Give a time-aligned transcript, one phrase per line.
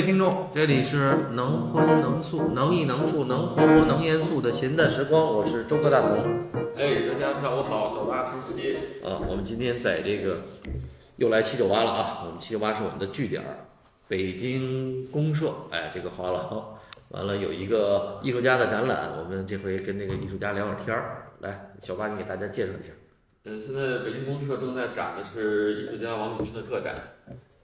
[0.00, 6.16] 位听众，这里是能荤能素、能艺能术、能活泼能严肃的闲淡时光，我是周哥大同。
[6.74, 8.78] 哎，大家下午好，小八晨曦。
[9.04, 10.38] 啊，我们今天在这个
[11.16, 13.68] 又来七九八了啊，我们七九八是我们的据点儿，
[14.08, 16.78] 北京公社，哎，这个画廊，
[17.08, 21.26] 完了有一个艺术家的展览，我们这回跟那个艺术家聊会儿天儿。
[21.40, 22.88] 来，小八，你给大家介绍一下。
[23.44, 26.94] 嗯，现在北京公社正在展的是艺术家王立军的个展，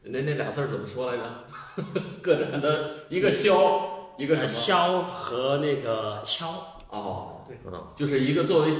[0.08, 1.22] 那那俩字儿怎么说来着？
[2.22, 4.48] 各展的一个肖，一个什么？
[4.48, 8.72] 萧和那个敲，哦，对嗯就是一个作为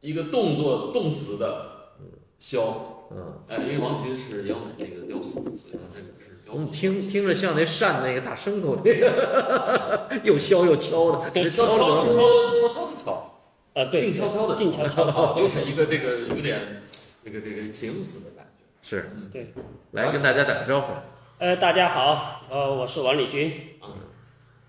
[0.00, 1.92] 一个动作动词的
[2.38, 3.08] 肖。
[3.10, 6.66] 嗯，哎，因为王立军是央美那个雕塑，所以他这个是雕塑。
[6.70, 13.40] 听听着像那扇那个打牲口那个， 又削又敲的， 敲敲敲的悄悄悄悄的敲，
[13.74, 16.82] 啊，对，静悄悄的静悄悄的，哦又是一个这个有点
[17.24, 18.47] 这个这个形容词的感觉。
[18.88, 19.46] 是，对。
[19.90, 20.94] 来跟大家打个招呼。
[21.36, 23.90] 呃，大家好，呃，我是王立军，嗯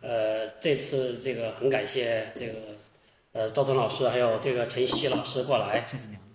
[0.01, 2.53] 呃，这次这个很感谢这个
[3.31, 5.85] 呃赵东老师还有这个陈曦老师过来，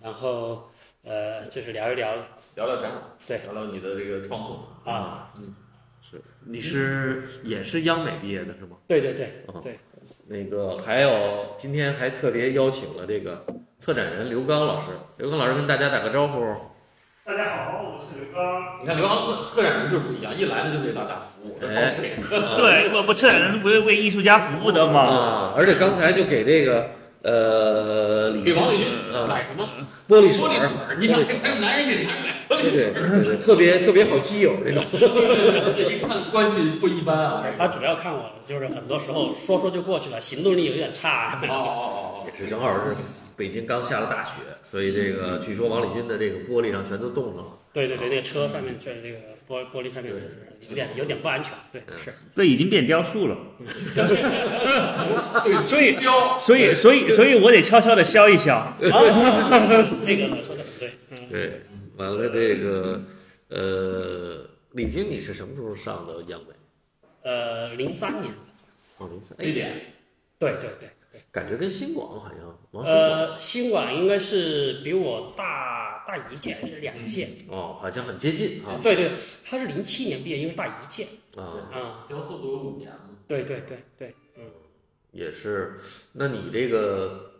[0.01, 0.67] 然后
[1.03, 2.15] 呃就是聊一聊
[2.55, 4.67] 聊聊展览，对聊聊你的这个创作。
[4.83, 5.31] 啊，
[6.01, 8.77] 是，你是也是央美毕业的是吗？
[8.87, 9.77] 对对对哦对，
[10.25, 13.45] 那个还有今天还特别邀请了这个
[13.77, 16.43] 策展人刘刚老师，刘刚老师跟大家打个招呼。
[17.27, 18.77] 大家好，我是刘刚。
[18.83, 22.11] 你看刘刚策策展人就是不一样，一来了就为大家服务，这哎报税。
[22.55, 24.99] 对，不不，策展人不是为艺术家服务的吗？
[25.01, 26.87] 啊， 而且刚才就给这个
[27.23, 29.67] 呃李给王立军啊买什么
[30.07, 34.83] 玻璃水玻璃水儿，你看还还有男人给男人买玻璃水特别特别好基友这种。
[35.75, 37.43] 这 一看关系不一般啊。
[37.57, 41.39] 他主要看我就是很多时候说说就过去了，行动力有点差。
[41.41, 42.95] 哦哦哦也是正好是
[43.35, 47.51] 北京刚下了大雪，所以这个据说王立军的这个玻璃上全都冻上了。
[47.73, 49.17] 对对对，那个车上面确实这个
[49.49, 52.13] 玻玻璃上面就是有点有点不安全，对是。
[52.35, 53.37] 那已经变雕塑了，
[55.67, 55.97] 所以
[56.39, 58.55] 所以所以所以我得悄悄的消一消。
[58.55, 61.61] 啊，这个说的很对，嗯，对，
[61.97, 63.01] 完了这个
[63.49, 66.47] 呃，李军你是什么时候上的央美？
[67.23, 68.33] 呃，零三年，
[68.99, 69.37] 哦，零三。
[69.37, 69.93] 这一点，
[70.39, 70.89] 对对对，
[71.31, 77.29] 感觉跟新广好像王新广、呃，新广应该是比我大大一届还是两届？
[77.47, 79.11] 哦，好像很接近啊对对，
[79.45, 82.99] 他是零七年毕业，因为是大一届，啊，啊，雕塑都有五年了？
[83.27, 84.43] 对对对对，嗯，
[85.11, 85.75] 也是。
[86.13, 87.31] 那你这个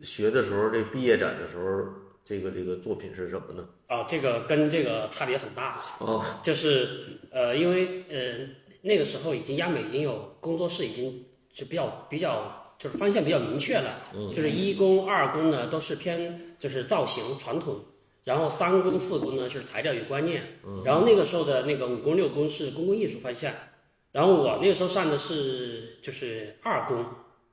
[0.00, 1.86] 学的时候，这毕业展的时候，
[2.24, 3.68] 这个这个作品是什么呢？
[3.86, 8.48] 啊，这个跟这个差别很大，哦，就是呃，因为呃
[8.80, 14.02] 那个时候已经亚美已经有工作室，已经就比较比较就是方向比较明确了，
[14.34, 17.80] 就是一工二工呢都是偏就是造型传统，
[18.24, 23.50] 然后三工四工呢是材料与观念，然后那个时候的那个五工六工是公共艺术方向，
[24.12, 27.02] 然后我那个时候上的是就是二工，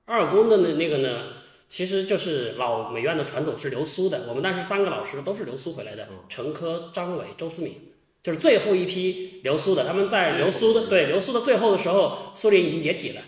[0.04, 1.28] 二工的呢那个呢。
[1.74, 7.74] 其实就是老美院的传统是留苏的，我们当时三个老师都是留苏回来的，陈科、张伟、周思敏，
[8.22, 9.86] 就是最后一批留苏的。
[9.86, 13.22] 他们在留苏的对留苏的最后的时候，苏联已经解体了，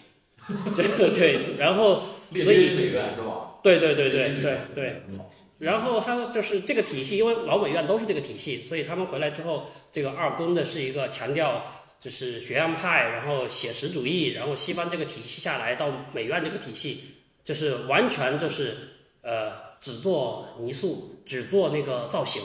[0.75, 3.59] 对对，然后列所以美院是吧？
[3.63, 5.19] 对对对对对对，嗯。
[5.59, 11.63] 然后他们就是这个体系，因为老美院都是这个体系，所以他们回来之后，这个二宫的是一个强调
[12.01, 17.13] 就是学院派，然后写实主义，然后西方这个体系下来到美院这个体系，
[17.45, 18.75] 就是完全就是
[19.21, 22.41] 呃只做泥塑，只做那个造型，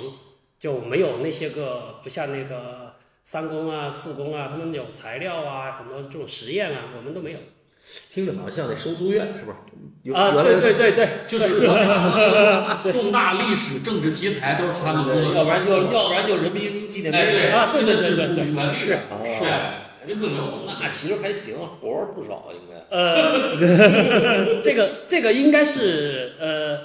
[0.60, 2.94] 就没有那些个不像那个
[3.24, 7.38] 三宫啊、四宫啊，他们有材料啊，很多这种实验啊，我们都没有
[8.12, 9.56] 听着好像像那收租院是不是？
[10.02, 11.60] 有啊，对对对对， 就是
[12.92, 17.48] 重大历史政治题材都是他们的，要不然就要不然就人民纪念哎对碑。
[17.48, 18.98] 啊对对对对对是是
[20.80, 22.96] 那其实还行，活儿不少应该。
[22.96, 26.76] 呃， 这个这个应该是呃，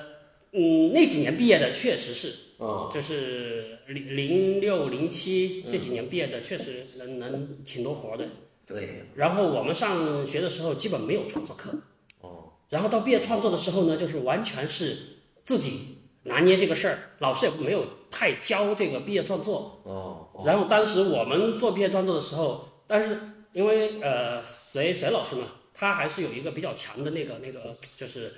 [0.52, 2.28] 嗯，那几年毕业的确实是，
[2.58, 8.26] 啊，就是零零六零七这几年毕业的，确实能能挺多活的。
[8.66, 11.74] 对，然后我们上学的时候基本没有创作课，
[12.22, 14.98] 哦，然后到毕业创作的时候呢，就是完全是
[15.44, 19.82] 自己拿捏这个事儿，老师也没有太教这个毕业创作。
[19.84, 23.20] 哦，然后当时我们做毕业创作的时候，但是
[23.52, 28.34] 因为呃隋隋老师嘛，他还是有一个比较强的那个那个就是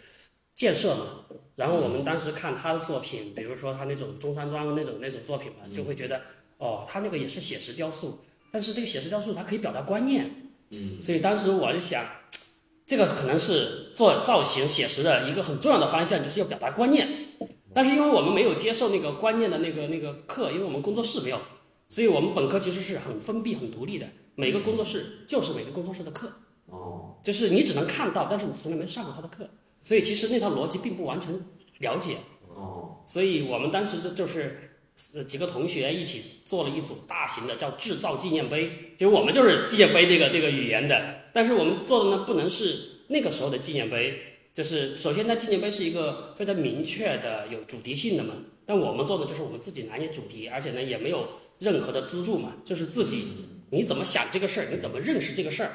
[0.56, 1.25] 建设嘛。
[1.56, 6.19] 然后我们当时看他的作品，比如说他那种中山装那种那种作品嘛，就会觉得
[6.57, 8.19] 哦，他那个也是写实雕塑，
[8.55, 10.31] 但是这个写实雕塑它可以表达观念。
[10.69, 12.05] 嗯，所以当时我就想，
[12.85, 17.05] 这个可能是做造型写实的一个很重要的方向，就是要表达观念。
[17.73, 21.41] 但是因为我们没有接受那个观念的那个那个课，因为我们工作室没有，
[21.89, 24.07] 所以我们本科其实是很封闭、很独立的。
[24.35, 26.31] 每个工作室就是每个工作室的课，
[26.67, 29.49] 哦，就是你只能看到，但是你从来没上过他的课，
[29.83, 31.37] 所以其实那套逻辑并不完全
[31.79, 32.15] 了解。
[32.47, 34.64] 哦，所以我们当时就就是呃
[35.25, 44.18] 几个同学一起做了一组大型的叫制造纪念碑，就是我们就是纪念碑这个这个语言的，但是我们做的呢不能是那个时候的纪念碑，
[44.53, 51.27] 就是首先它纪念碑是一个非常明确的有主题性的嘛，但我们做的就是我们自己拿捏主题，而且呢也没有
[51.59, 53.27] 任何的资助嘛，就是自己
[53.71, 55.71] 你怎么想这个事儿，你怎么认识这个事儿，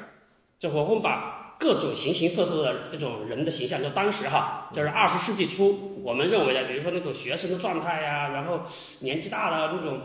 [0.59, 1.40] 就我们把。
[1.61, 8.61] 各种形形色色的这种人的形象，就当时哈，就是二十世纪初我们认为的，比如说那种学生的状态呀、然后
[9.01, 10.01] 年纪大了那种，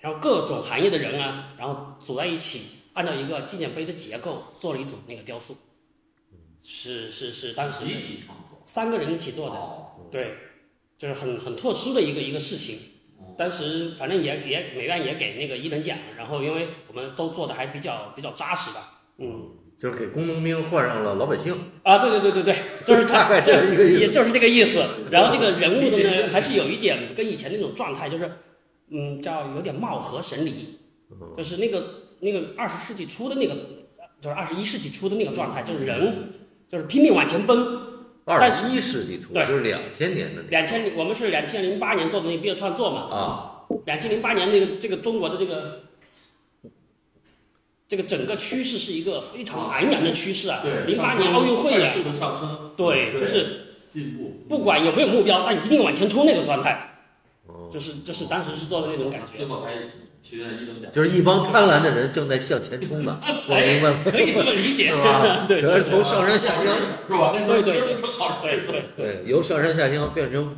[0.00, 5.56] 然后各种行业的人啊，然后组在一起，按照一个纪念碑的结构做了一组那个雕塑。
[6.62, 10.34] 是是是，当时集体创作，三个人一起做的，哦，对，
[10.98, 12.78] 就是很很特殊的一个一个事情。
[13.38, 19.48] 当时反正也也美院也给那个一等奖，然后因为我们都做的还比较比较扎实吧，嗯。
[19.80, 22.54] 就是给工农兵换上了老百姓，啊，对对对对对，
[22.84, 24.84] 就是他， 大概这是一个意思也就是这个意思。
[25.10, 28.30] 然后这个人物 呢，还是有一点跟以前那种状态，就是
[28.90, 30.78] 嗯，叫有点貌合神离，
[31.34, 31.82] 就是那个
[32.20, 33.54] 那个二十世纪初的那个，
[34.20, 36.30] 就是二十一世纪初的那个状态，就是人
[36.68, 37.58] 就是拼命往前奔。
[38.26, 45.84] 二十一世纪初，对就是两千年的那两千，我们是两千零八年做的那个毕业创作嘛，啊，两千零八年那个这个中国的这个。
[47.90, 50.60] 这个整个趋势是一个非常昂扬的趋势啊！
[50.62, 57.00] 对，零八年奥运会啊，快速的上升，对，就是进步，不管有没有目标，但一定往前冲那种状态，
[57.48, 57.68] 哦。
[57.68, 59.38] 就是就是当时是做的那种感觉。
[59.38, 59.72] 最，后还
[60.22, 63.18] 学院一等奖，就是一帮贪婪的人正在向前冲呢，
[63.50, 64.92] 我明白了，可以这么理解。
[64.92, 65.44] 是吧？
[65.48, 66.66] 对全是从上山下乡，
[67.08, 67.32] 是吧？
[67.34, 67.96] 那对对对。
[68.40, 70.56] 对对，由上山下乡变成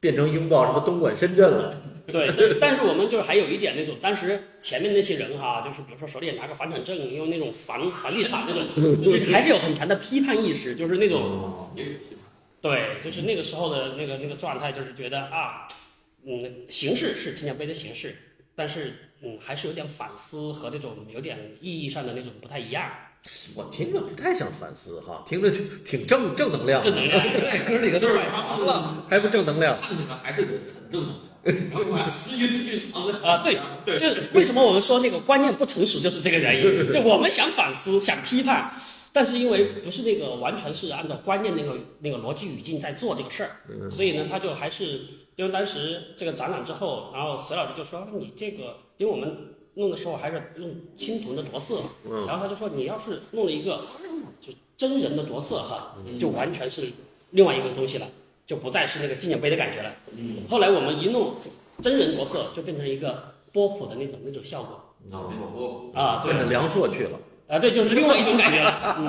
[0.00, 1.74] 变成拥抱什么东莞、深圳了，
[2.12, 8.66] 对，就但是我们就是还有一点那种，当时前面那些人哈，就是比如说手里也拿个房产证，因为那种房房地产那种，
[9.02, 11.70] 就是还是有很强的批判意识，就是那种
[12.60, 15.66] 对，就是那个时候的那个那个状态，就是觉得啊，
[16.26, 18.14] 嗯，形式是纪念碑的形式，
[18.54, 18.92] 但是
[19.22, 22.90] 嗯，还是有点反思和这种有点意义上的那种不太一样。
[23.54, 29.78] 我听着不太像反思哈，听着就挺正正能量的，正能量对，哥几个都是完了，还不正能量？
[29.78, 32.30] 看起来还是得很正能量，反思
[33.22, 36.92] 啊，对， 对，就是为什么我们说那个观念不成熟，就是这个原因。
[36.92, 38.70] 就我们想反思、想批判，
[39.12, 45.00] 但是因为不是那个完全是按照观念那个那个逻辑语境在做这个事儿，所以呢，他就还是
[45.36, 51.82] 因为当时这个展览之后，然后隋老师就说你这个，因为我们弄的时候还是用青铜的着色，
[52.26, 53.80] 然后他就说你要是弄了一个
[54.40, 56.90] 就真人的着色哈，就完全是
[57.30, 58.06] 另外一个东西了，
[58.50, 59.94] 就不再是那个纪念碑的感觉了。
[60.48, 61.36] 后来我们一弄
[61.80, 64.92] 真人着色，就变成一个波普的那种那种效果
[65.94, 68.96] 啊，啊，对奔着梁硕去了，啊，对，就是另外一种感觉了。
[68.98, 69.06] 嗯，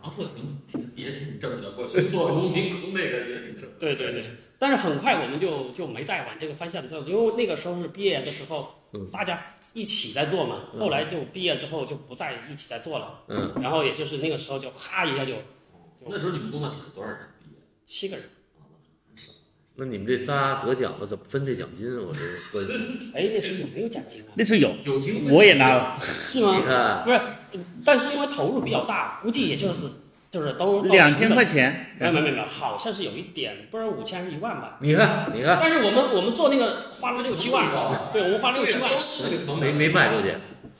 [0.00, 4.24] 梁硕挺挺也挺正的，过去做农民工那个也挺正，对对对。
[4.58, 8.66] 但是很快我们就就没再往这个方向走，因为那个时候是毕业的时候，
[9.12, 9.38] 大家
[9.74, 10.70] 一起在做嘛。
[10.80, 15.34] 后来就毕业之后就不再一起在做了，嗯，然后也就是那个时候就咔一下就
[16.06, 17.58] 那时候你们工作室多少人毕业？
[17.84, 18.24] 七个人。
[19.76, 21.86] 那你们这仨得奖了，怎么分这奖金？
[21.98, 22.20] 我这
[22.52, 24.28] 关心，哎，那时候有没有奖金啊？
[24.34, 25.96] 那时候有，有经费，我也拿了。
[25.98, 26.56] 是吗？
[26.56, 27.20] 你看，不是，
[27.84, 29.90] 但是因为投入比较大，估计也就是
[30.30, 31.44] 就是都两千块。
[31.44, 34.78] 钱，没有没有没有，好像是有一点，不知道五千还是一万吧。
[34.80, 37.66] 你看，你看，但是我们我们做那个花了六七万，
[38.12, 38.88] 对，我们花六七万，
[39.24, 39.72] 那个成本。
[39.72, 40.34] 没没卖出去，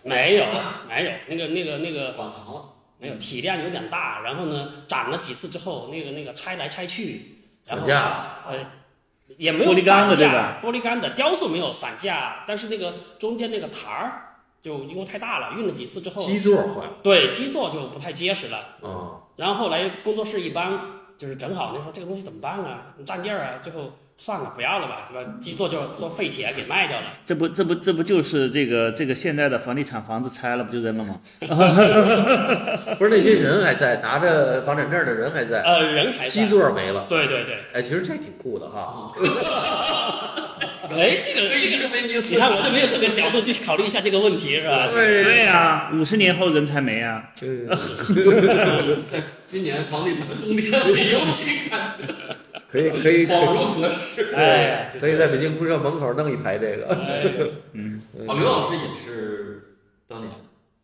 [0.05, 0.45] 没有
[0.89, 2.63] 没有，那个那个那个馆藏了，
[3.01, 8.59] 没有，体量有点大，然后呢，展了几次之后，那个那个拆来拆去，然后呃，
[9.37, 10.61] 也没有散架？
[10.63, 18.77] 玻璃钢的雕塑没有散架，但是那个中间那个台儿就因为太大了，运了几次之后，基座坏了对基座就不太结实了。
[18.83, 20.79] 嗯，然后后来工作室一搬，
[21.19, 22.95] 就是正好那时候这个东西怎么办啊？
[23.05, 25.31] 占地儿啊，最后算了，不要了吧，对吧？
[25.41, 27.07] 基座就做废铁给卖掉了。
[27.27, 31.21] 这不这不这不就是这个这个现在的房地产房子拆了不就扔了吗？
[32.99, 37.07] 不是那些人还在，拿着房产证的人还在，呃，人还在基座没了。
[37.09, 39.13] 对对对，哎，其实这挺酷的哈。
[40.91, 44.87] 哎，这个这个，你看我就没有这个角度去考虑一下这个问题，是吧？
[44.87, 47.31] 对对呀，五十年后人才没啊。
[47.35, 52.05] 在 今年房地产的冬天里尤其感觉
[52.75, 54.35] 可以可以可恍以，如隔世。
[54.35, 56.89] 哎，可以在北京公社门口弄一排这个。
[56.89, 57.23] 哎
[58.27, 59.77] 啊， 刘老师也是
[60.09, 60.29] 当年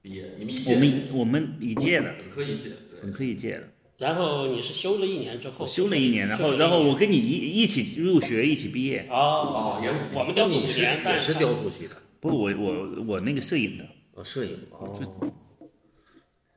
[0.01, 3.65] 毕业，你们一届我们一我们一届的，本科一届，对，本科一届的，
[3.99, 9.09] 然后你是修了一年之后，我修了一年，然后然后我跟你一一起入学，一起毕业。
[9.11, 14.97] 哦，哦，也我们雕塑五你是年，但也是雕塑系的，不，我我我那个摄影的，哦，摄影哦，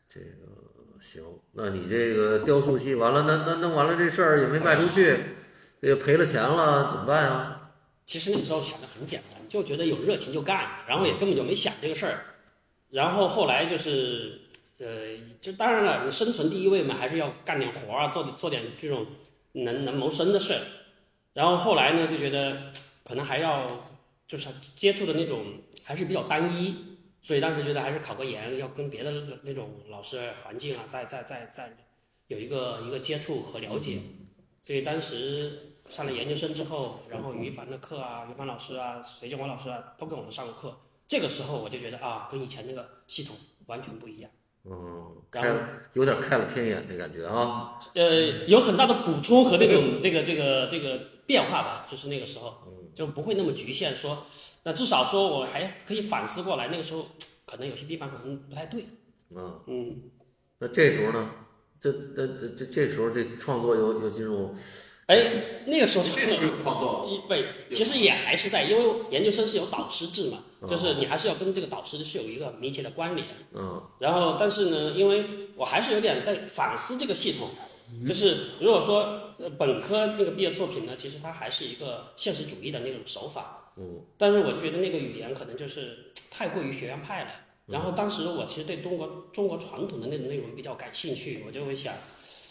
[0.07, 0.27] 这个
[1.01, 1.23] 行，
[1.55, 5.17] 那你这个雕塑系完了，那那弄完了这事儿也没卖出去，
[5.81, 7.71] 这个赔了钱了，怎么办呀？
[8.05, 12.25] 其实那个时候想的很简单，就觉得有热情就干，然后也根本就没想这个事儿。
[12.89, 14.41] 然后后来就是，
[14.79, 14.85] 呃，
[15.41, 19.05] 就当然了，你生存第一位嘛，还是要干点活儿啊，做做点这种
[19.51, 20.59] 能能谋生的事儿。
[21.33, 22.71] 然后后来呢，就觉得
[23.03, 23.87] 可能还要
[24.27, 25.45] 就是接触的那种
[25.85, 26.92] 还是比较单一，
[27.23, 29.11] 所以当时觉得还是考个研，要跟别的
[29.43, 31.75] 那种老师环境啊，再再再再
[32.27, 33.99] 有一个一个接触和了解。
[34.61, 40.77] 所以当时上了研究生之后，然后于凡的课啊，于凡老师啊，隋建华老师啊，都跟我们上过课。
[41.07, 43.35] 这个时候我就觉得啊，跟以前那个系统
[43.67, 44.29] 完全不一样。
[44.65, 47.79] 嗯，然后开有点开了天眼的感觉啊。
[47.93, 52.53] 呃，有很大的补充和那种这个这个这个变化吧，就是那个时候
[52.95, 54.25] 就不会那么局限说，
[54.63, 57.07] 那至少说我还可以反思过来，那个时候
[57.45, 58.85] 可能有些地方可能不太对。
[59.35, 60.01] 嗯，嗯，
[60.59, 61.29] 那这时候呢？
[61.79, 64.55] 这这这这这时候这创作有有进入
[65.07, 67.05] 哎，那个时候就这是不是创作？
[67.09, 73.27] 一对，其实也还是在，因为研究生是有导师制嘛，就是你还是要跟这个导师是有一个密切的关联。
[73.53, 75.25] 嗯然后，但是呢，因为
[75.57, 77.49] 我还是有点在反思这个系统，
[78.07, 87.29] 就是如果说呃本科那个毕业作品呢，其实它还是一个现实主义的那种手法，嗯，但是我就觉得那个语言可能就是 太过于学院派了。
[87.67, 91.93] 然后当时我其实对中国中国传统的那种内容比较感兴趣，我就会想，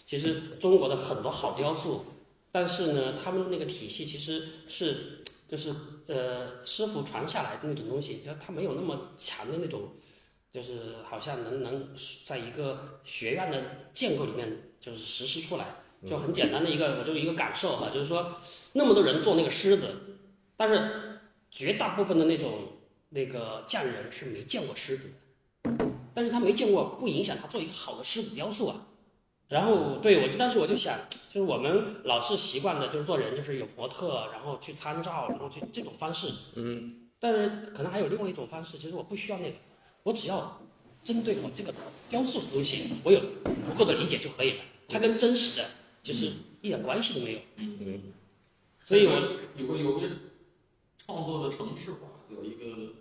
[0.07, 2.05] 其实中国的很多好雕塑，
[2.51, 5.75] 但是呢，他们那个体系其实是就是
[6.07, 9.91] 呃师傅传下来的那种东西，就它没有那么强的那种。
[10.53, 11.89] 就是好像能能
[12.27, 15.77] 在一个学院的建构里面就是实施出来，
[16.07, 18.35] 就很简单的一个我就一个感受哈，就是说
[18.75, 19.89] 那么多人做那个狮子，
[20.55, 21.12] 但是
[21.53, 22.61] 绝大部分的那种
[23.11, 25.13] 那个匠人是没见过狮子
[25.63, 28.89] 的，但是他没见过不影响他做一个好的狮子雕塑啊。
[29.49, 39.55] 然后对我就当时我就想，就是我们老是习惯的就是做人就是有模特，然后去参照，然后去这种方式，嗯，但是可能还有另外一种方式，其实我不需要那个。
[40.05, 40.61] 我只要
[41.05, 41.73] 针对我这个
[42.09, 43.21] 雕塑的东西，我有
[43.65, 44.65] 足够的理解就可以了。
[44.89, 45.69] 它跟真实的
[46.03, 47.39] 就是一点关系都没有。
[47.57, 48.03] 嗯，
[48.81, 49.13] 所以我
[49.55, 50.09] 有个有个
[51.07, 52.93] 创作的城市化，有一个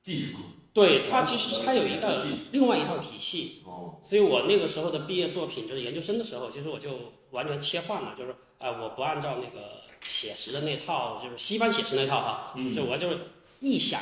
[0.00, 0.40] 继承。
[0.72, 3.62] 对它其实它有一个另外一套体系。
[3.66, 13.18] 哦，所以我那个时候的毕业作品就是研究生的时候，其实我就完全切换了，就是啊、我不按照那个写实的那套，就是西方写实那套哈，嗯就我就是
[13.60, 14.00] 臆想，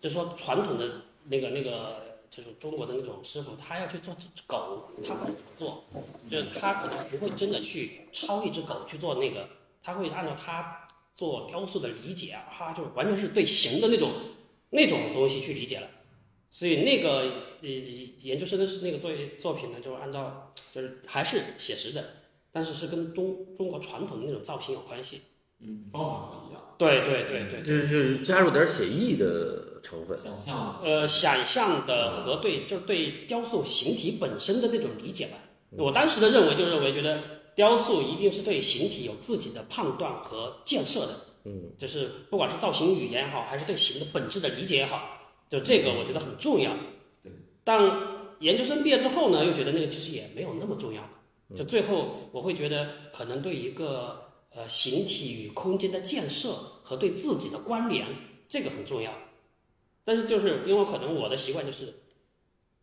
[0.00, 5.84] 就是说传统的那个那个就是中国的那种师傅，他要去做这只狗，他会怎么做？
[6.28, 9.48] 就是他可能不会真的去抄一只狗去做那个，
[9.82, 10.83] 他会按照他
[11.14, 14.10] 做雕塑的理解啊，哈就完全是对形的那种
[14.70, 15.88] 那种东西去理解了。
[16.50, 17.20] 所以那个
[17.62, 17.68] 呃
[18.22, 22.04] 研究生的那个作业作品呢，就按照就是还是写实的，
[22.52, 25.20] 但是是跟中中国传统的那种造型有关系。
[25.60, 30.16] 嗯，方法不一样，对对对对，就是就是加入点写意的成分。
[30.18, 35.38] 想象呃，想象的和对就是对雕塑形体本身的那种理解吧。
[35.70, 41.20] 我当时的认为就认为觉得雕塑一定是对形体有自己的判断和建设的。
[41.44, 45.18] 嗯，就是不管是造型语言也好，还是对形的本质的理解也好，
[45.50, 46.72] 就这个我觉得很重要。
[47.22, 47.30] 对。
[47.62, 51.02] 但研究生毕业之后呢，又觉得那个其实也没有那么重要。
[51.54, 58.06] 就最后我会觉得，可能对一个呃形体与空间的建设和对自己的关联，
[58.48, 59.12] 这个很重要。
[60.02, 61.94] 但是就是因为可能我的习惯就是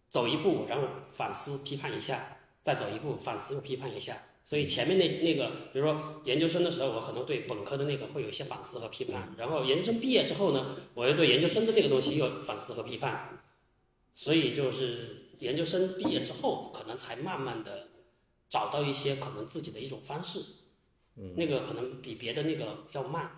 [0.08, 4.16] 走一步，然后反思批判一下，再走一步反思又批判一下。
[4.44, 13.38] 所以前面那那个，比如说研究生的时候，我可能对本科的那个会有一些反思和批判，然后研究生毕业之后呢，我又对研究生的那个东西又反思和批判。
[14.14, 17.88] 所以就是研究生毕业之后，可能才慢慢的
[18.50, 20.40] 找到一些可能自己的一种方式。
[21.16, 23.32] 嗯，那个可能比别的那个要慢。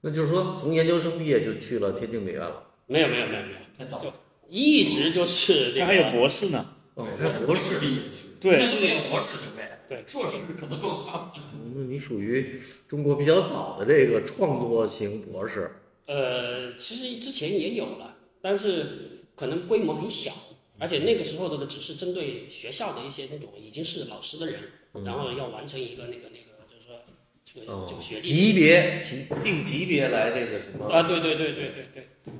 [0.00, 2.64] 那就是说，从研究生毕业就去了天津美院了。
[2.86, 4.12] 没有没有没有没有，太早就
[4.48, 5.80] 一直就是这个。
[5.80, 6.74] 他还有博士呢。
[6.94, 11.42] 哦，他有博士毕业去，对现在都得有博士学位，对，硕士可能够差不多。
[11.74, 15.70] 那你属于中国比较早的这个创作型博士。
[16.06, 20.32] 呃，其实之前也有了，但是可能规模很小，
[20.78, 24.60] 而且那个时候的只是针对学校的一些那种已经是老师的人，
[25.04, 26.96] 然后要完成一个那个那个，就是说
[27.44, 30.86] 这个、哦这个学历级别级定级别来这个什么？
[30.86, 32.32] 啊，对对对对对对嗯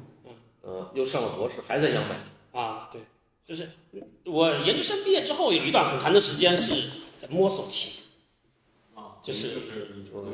[0.63, 2.15] 呃，又上了博士，还在央美。
[2.59, 3.03] 啊，对，
[3.45, 3.69] 就是
[4.25, 6.89] 我研究生毕业之后有一段很长的时间是
[7.19, 8.03] 在摸索期，
[8.95, 10.31] 啊，就是就是你说的，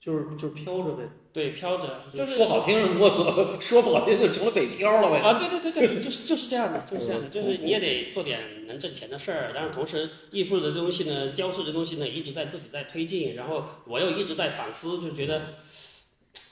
[0.00, 1.04] 就是就是飘着呗。
[1.32, 5.18] 对，飘着，就是说好听是摸索，说不好听就成了北漂了呗。
[5.20, 15.56] 啊，对对对对，就是就是这样的，就是这样的，就是你也得做点能挣钱的事儿，但是同时艺术的东西呢，雕塑的东西呢，一直在自己在推进，然后我又一直在反思，就觉得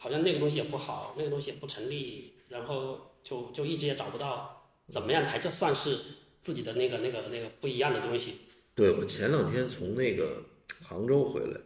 [0.00, 5.98] 好像那个东西也不好，那个东西也不成立，然后就就一直也找不到怎么样才叫算是
[6.42, 8.40] 自己的那个那个那个不一样的东西。
[8.74, 10.42] 对我前两天从那个
[10.82, 11.60] 杭州回来，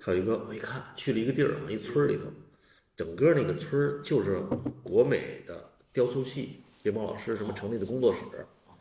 [0.00, 2.22] 他有一个我一看去了一个地儿啊，一村儿里头，
[2.96, 4.40] 整个那个村儿就是
[4.82, 8.20] 国美的雕塑系这帮老师什么成立的工作室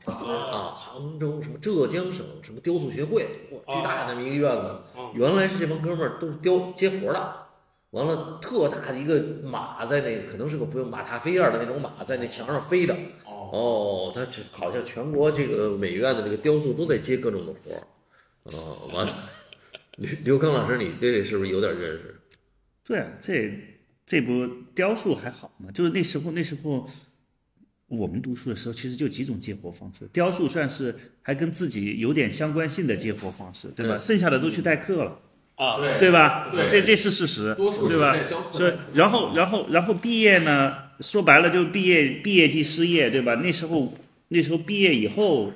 [0.05, 7.47] 啊，杭州什么浙江省什么雕塑学会，哇，巨大的那么一个院子，哦原来是这帮哥们儿都是雕接活儿的。
[7.91, 12.95] 完了，特大的一个马在那个，可能是个不用马踏飞燕的那种马，在那墙上飞着。
[13.51, 17.83] 哦，他这好像全国这个美院的这个雕塑都在接各种的活儿。
[18.43, 19.13] 哦，完了，
[19.97, 22.15] 刘刘刚老师，你对这是不是有点认识？
[22.85, 23.51] 对啊，这
[24.05, 26.87] 这不雕塑还好嘛，就是那时候那时候
[27.87, 33.97] 我们读书的时候，其实就几种接活方式，雕塑算是还跟自己有点相关性的接活方式，对吧？
[33.97, 35.19] 嗯剩下的都去代课了，
[35.55, 36.49] 啊，对对吧？
[36.51, 38.15] 对这这是事实，多数对吧？
[38.53, 40.86] 所以，然后，然后，然后毕业呢？
[40.99, 43.35] 说白了就是毕业，毕业即失业，对吧？
[43.35, 43.93] 那时候，
[44.29, 45.51] 那时候毕业以后，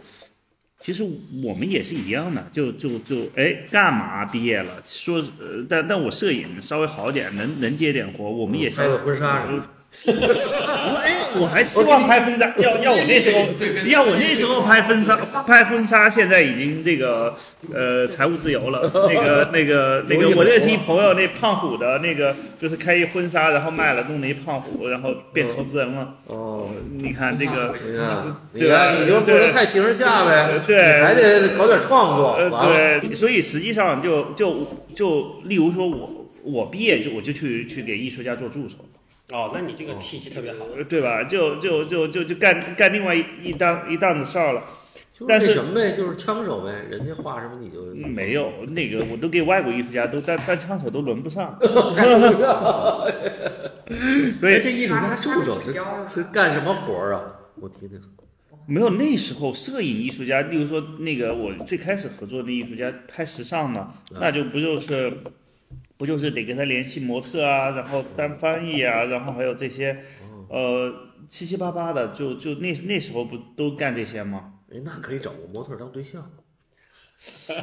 [0.77, 1.03] 其实
[1.43, 4.81] 我们也是一样的，就就就哎，干嘛毕业了？
[4.83, 9.67] 说，呃，但但我摄影稍微好点，能能接点活，我们也拍个婚纱什么的。
[10.07, 17.35] 我哎，我还希望拍婚纱，要要我那时候对，要我那时候拍婚纱，拍婚纱，现在已经这个
[17.73, 18.89] 呃财务自由了。
[19.09, 26.15] 那个那个那个，我认识一朋友，那胖虎的那个就是开一婚纱，然后卖了，弄了一胖虎，然后变投资人了。
[26.27, 27.75] 哦，你看这个，
[28.57, 32.37] 对吧，你就不能太形而下呗，对还得搞点创作。
[32.37, 38.75] 呃，对，所以实际上就就就例如说我我毕业就我就去去给艺术家做助手。
[39.31, 40.65] 哦，那你这个契机特别好。
[40.75, 41.23] 呃对吧？
[41.23, 44.63] 就就就就就干干另外一一档一档子事儿了。
[45.13, 51.57] 就是但是那什么呗，就是枪手呗，人家画什么你就没有那个，我都给外国艺术家都当当枪手都轮不上。
[54.41, 55.73] 哎，这艺术家助手是
[56.07, 57.21] 是干什么活儿啊？
[57.55, 58.01] 我听听。
[58.67, 65.11] 没有那时候摄影艺术家，例如说那个我最开始合作的艺术家拍时尚呢，那就不就是
[66.01, 69.95] 不就是得跟他联系模特啊，然后当翻译啊，然后还有这些
[70.49, 70.91] 呃
[71.29, 74.53] 七七八八的，就就那那时候不都干这些吗？
[74.73, 76.27] 哎，那可以找个模特当对象。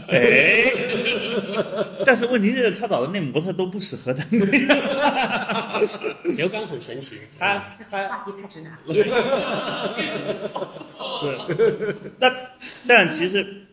[0.07, 0.73] 哎，
[2.07, 4.39] 但是问题是，他找的那模特都不适合当对
[5.89, 6.01] 象。
[6.37, 8.79] 刘刚很神奇，他他话题太直男了。
[11.25, 12.33] 对，但
[12.87, 13.67] 但其实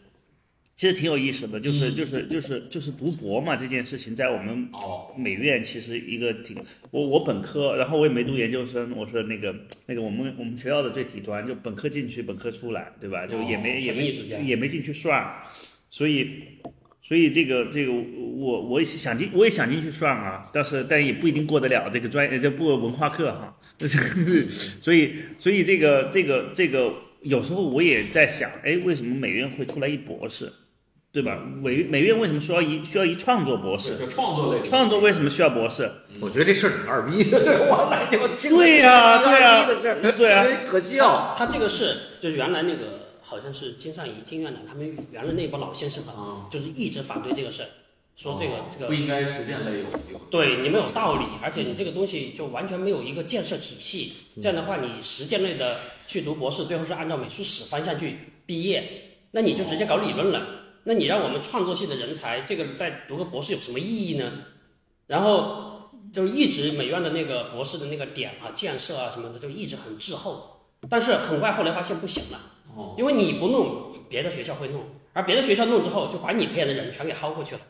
[0.76, 6.58] 其实挺有意思的，就是就是就是就是读博嘛这件事情，在我们哦，美院其实一个挺
[6.92, 13.26] 我我本科，然后我也没读研究生，我是那个那个我们我们学校的最底端，就本科进去，本科出来，对吧？
[13.26, 14.10] 就也没、哦也没
[14.46, 15.44] 也没进去算，
[15.90, 16.30] 所以。
[17.08, 23.56] 所以这个这个我我也想进我也想进去算啊，但是但也不一定过得了这个专业这不文化课哈，
[24.82, 30.52] 所以所以这个这个这个有时候我也在想，哎，为什么美院会出来一博士，
[31.15, 31.39] 对吧？
[31.63, 33.95] 美美院为什么需要一需要一创作博士？
[33.97, 35.89] 就创作类创作为什么需要博士？
[36.19, 37.38] 我觉得这事儿挺二逼的，
[37.69, 39.65] 我来就对呀对呀
[40.12, 41.34] 对呀特别可笑。
[41.38, 47.69] 他这个是就是原来那个好像是金善仪金院长他们原来那波老先生吧，啊，就是一直反对这个事儿，
[48.17, 54.12] 说这个哦这个不应该实践类有有对你没有道理，而且你这个东西就完全没有一个建设体系。
[54.41, 58.84] 这样的话，你实践类的去读博士，最后是按照美术史方向去毕业，
[59.32, 60.45] 那你就直接搞理论了。
[60.86, 64.32] 那你让我们创作系的人才，这个再读个博士有什么意义呢？
[65.08, 70.69] 然后就是一直美院的那个博士的那个点啊、建设啊什么的，就一直很滞后。
[70.88, 72.39] 但是很快后来发现不行了，
[72.76, 77.62] 哦，因为你不弄，别的学校会弄，而别的学校弄之后，就把你培养的人全给薅过去了。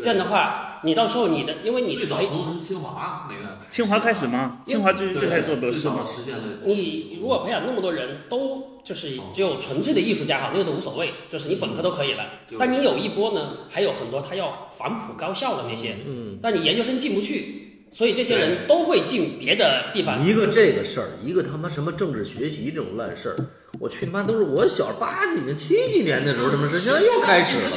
[0.00, 4.62] 对这样的话，你到时候你的，因为你最早从清华那个清华开始吗？
[4.66, 6.04] 清华最最开始做博士吗最早？
[6.04, 12.24] 实现了你如果培养那么多人都就是只有纯粹的艺术家哈，那个都无所谓，就是你本科都可以了。
[12.58, 20.24] 但你有一波呢，还有很多他要反哺高校的那些，嗯，但你研究生进不去，所以这些人都会进别的地方。
[20.24, 23.36] 一个这个事儿，一个他妈什么政治学习这种烂事儿，
[23.80, 27.72] 我去他妈都是我小八几年、七几年的时候什么事，现在又开始了。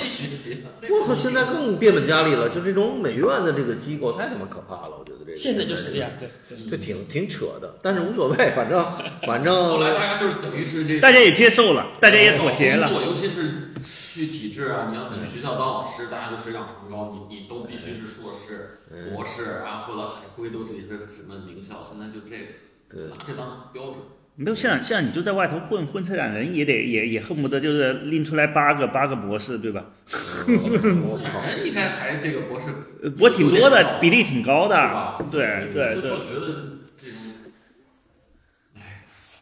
[0.89, 6.69] 我操，现在更变本加厉了，就这种美院的这个机构太他妈可怕了，我觉得这个现在就是这样，对对。
[6.69, 8.85] 这挺挺扯的，但是无所谓， 反正
[9.25, 12.89] 反正后来大家就是等于是这大家也接受了，大家也妥协了。
[13.05, 13.71] 尤其是
[14.13, 22.45] 去体制啊，你要去学校当老师，大家都水涨船高，你你都必须是硕士、博士，然后或者海归都是一个什么名校，现在就这个
[22.87, 23.95] 对拿这当标准。
[24.35, 29.85] 没有像像你就在外头混混车展人也得也也恨不得就是拎出来八个八个博士对吧？
[30.07, 32.67] 我靠，人应该还这个博士
[33.01, 35.15] 呃我挺多的，比例挺高的。
[35.31, 36.47] 对对对就做学的
[36.97, 37.17] 这种，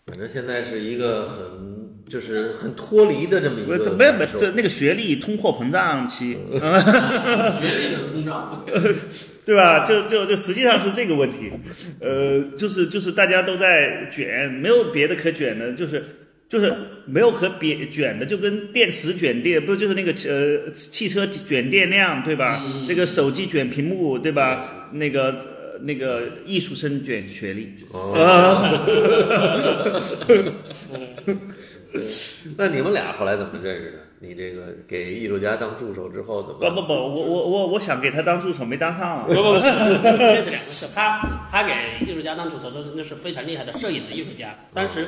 [0.07, 1.43] 反正现在是一个很
[2.09, 8.65] 就是很脱离的这么一个没有没有，感受这那个学历通货膨胀期， 学历的通胀，
[9.45, 9.85] 对 吧？
[9.85, 11.51] 就就就实际上是这个问题，
[12.01, 16.03] 呃，就是就是大家都在卷，没有别的可卷的，就是
[16.49, 16.73] 就是
[17.05, 22.61] 没有可别卷的，就跟电池卷电，不就是那个呃汽车卷电量，对吧？
[22.65, 24.89] 嗯这个手机卷屏幕，对吧？
[24.93, 28.13] 那个呃那个艺术生卷学历，哦，
[32.57, 33.97] 那你们俩后来怎么认识的？
[34.23, 36.59] 你这个给艺术家当助手之后怎么？
[36.59, 39.25] 不不不，我我我我想给他当助手，没当上。
[39.25, 40.87] 不不不，这是两个事。
[40.93, 41.19] 他
[41.51, 41.73] 他给
[42.05, 44.55] 艺术家当主持人，那是非常厉害的摄影的艺术家。
[44.73, 45.07] 当时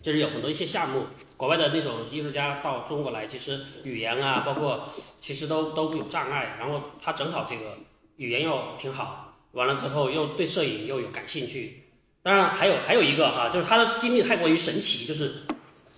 [0.00, 4.88] 就是有很多一些项目，国外的那种艺术家到中国来，其实语言啊，包括
[5.20, 6.54] 其实都都有障碍。
[6.60, 7.78] 然后他正好这个
[8.16, 9.25] 语言又挺好，
[9.56, 11.82] 完了之后又对摄影又有感兴趣。
[12.22, 15.32] 当然还有还有一个哈，就是他的经历太过于神奇，就是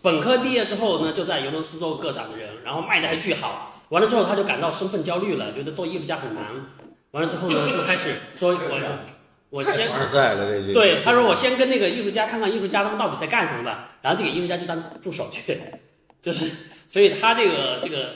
[0.00, 3.74] 本科毕业之后呢，就在尤伦斯做个展的人，然后卖的还巨好。
[3.88, 6.44] 完了之后他就感到身份焦虑了，觉得做艺术家很难。
[7.10, 8.98] 完了之后呢，就开始说 我
[9.50, 9.90] 我先。
[10.72, 15.58] 对他说我先跟那个艺术家看看艺术家他们到底在干什么吧，然后这个艺术家就当助手去，
[16.22, 16.50] 就是
[16.86, 18.12] 所以他这个这个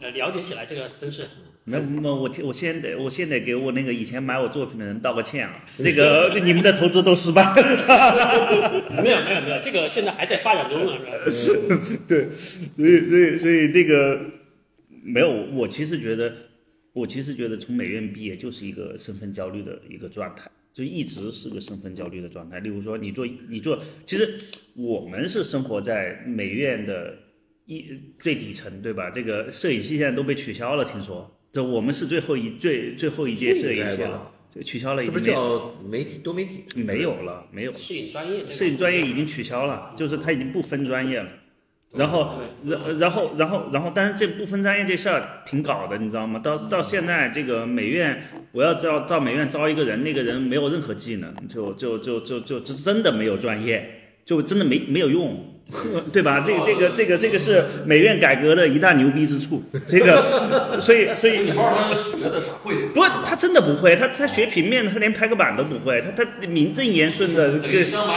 [0.00, 1.28] 呃了解起来这个真是
[1.64, 5.64] 那那我我先得我先得给我那个以前买我作品的人道个歉啊！
[5.78, 8.82] 那个你们的投资都失败了。
[9.00, 10.92] 没有没有没有，这个现在还在发展中呢，
[11.30, 11.80] 是吧？
[12.08, 14.20] 对，所以所以所以那个
[15.04, 16.34] 没有，我其实觉得，
[16.92, 22.58] 我其实觉得从美院毕业就是一个身份焦虑的一个状态，就一直是个身份焦虑的状态。
[22.58, 24.34] 例如说，你做你做，其实
[24.74, 27.14] 我们是生活在美院的
[27.66, 27.84] 一
[28.18, 29.10] 最底层，对吧？
[29.10, 31.38] 这个摄影系现在都被取消了，听说。
[31.52, 36.64] 这我们是最后一最最后一届摄影系了应该吧，这取消了，已是不是叫媒体多媒体？
[36.76, 37.78] 没有了，没有了。
[37.78, 41.28] 摄影专业摄影专业已经取消了，就是它已经不分专业了。
[41.94, 46.38] 然后，然然后，然后，然后，但是这不分专业这事儿挺搞的，你知道吗？
[46.38, 55.48] 到到现在，这个美院，我要招到美院招一个人，那个人没有任何技能，就就就就就就真的没有专业，就真的没没有用。
[56.12, 56.44] 对吧？
[56.46, 59.62] 这个这个这个这个是美院改革的一大牛逼之处。
[59.88, 60.22] 这个，
[60.78, 62.82] 所以所以你不知道他学的啥会啥？
[62.92, 67.70] 不，他真的不会，他他学平面的，他连拍个板都不会，他他名正言顺的跟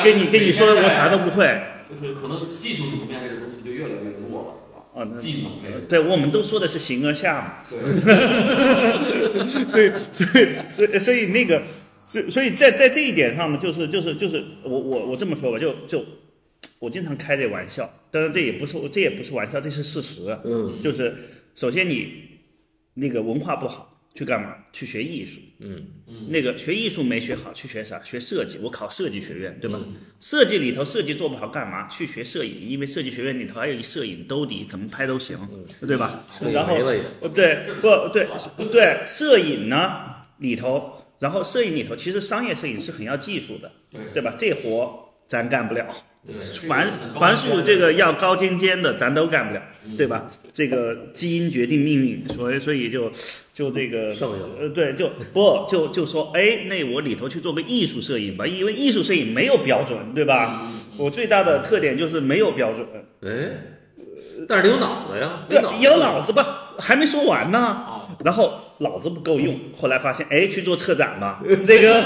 [0.03, 1.45] 跟你跟你说我啥都不会。
[1.89, 4.83] 就是可能技术层面这个东西就越来越弱了，是吧？
[4.93, 11.61] 啊，技能类的，对，我们都说的是形而下嘛， 对，所以所以所以所以那个，
[12.05, 16.05] 所所以在在这一点上呢，就是就是就是我我我这么说吧，就就
[16.79, 20.37] 我经常开这玩笑，当然这也不是这也不是玩笑，这是事实。
[20.43, 21.15] 嗯就是
[21.55, 22.23] 首先你
[22.93, 24.55] 那个文化不好，去干嘛？
[24.71, 25.41] 去学艺术。
[25.59, 25.87] 嗯
[26.29, 28.01] 那个学艺术没学好，去学啥？
[28.03, 28.57] 学设计。
[28.61, 29.79] 我考设计学院，对吧？
[29.81, 31.87] 嗯设计里头设计做不好干嘛？
[31.87, 35.37] 去学摄影，因为设计学院里头还有一摄影兜底，怎么拍都行，
[35.87, 36.25] 对吧？
[36.53, 36.77] 然后
[37.33, 38.27] 对不对
[38.69, 40.03] 对摄影呢
[40.39, 44.33] 里头，然后摄影里头其实商业摄影是很要技术的，对对吧？
[44.37, 45.85] 这活咱干不了。
[46.27, 46.35] 对，
[46.67, 49.61] 凡凡是这个要高尖尖的，咱都干不了，
[49.95, 50.27] 对吧？
[50.51, 53.11] 这个基因决定命运，所以所以就
[53.53, 54.11] 就这个
[54.59, 60.67] 呃，对，就不就就说，哎，那我里头去做个艺术摄影吧，因为艺术摄影没有标准，对吧？
[60.97, 62.87] 我最大的特点就是没有标准，
[63.21, 63.51] 哎，
[64.47, 67.85] 但是你有脑子呀，对有脑子吧，还没说完呢。
[68.25, 72.03] 啊，然后脑子不够用， 后来发现，哎，去做策展吧， 这个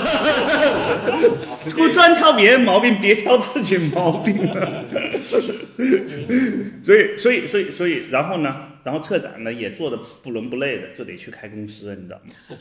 [1.76, 4.84] 不专挑别人毛病，别挑自己毛病了。
[5.24, 12.58] 所以，所以，所以，所以，然后呢，然后策展呢也做的不伦不类的，就得去开公司，你知道吗？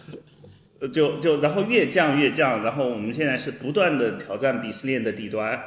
[0.80, 5.60] 呃就就然后越降越降，然后我们现在是不断的挑战鄙视链的底端。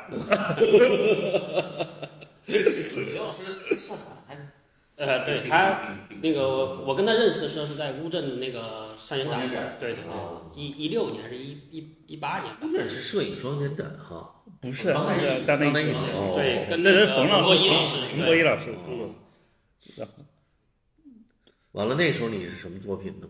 [5.02, 19.16] 呃，对他那个我我跟他认识的时候是在乌镇的那个上演展双年展，对对对啊，一一六年还是一一一八年吧，这是摄影双年展哈，不是当代艺术当代艺术当代艺术，哦对，跟那个是冯老师，国一老师，冯博一老师嗯
[19.96, 20.08] 做。
[21.72, 23.28] 完了那时候你是什么作品呢？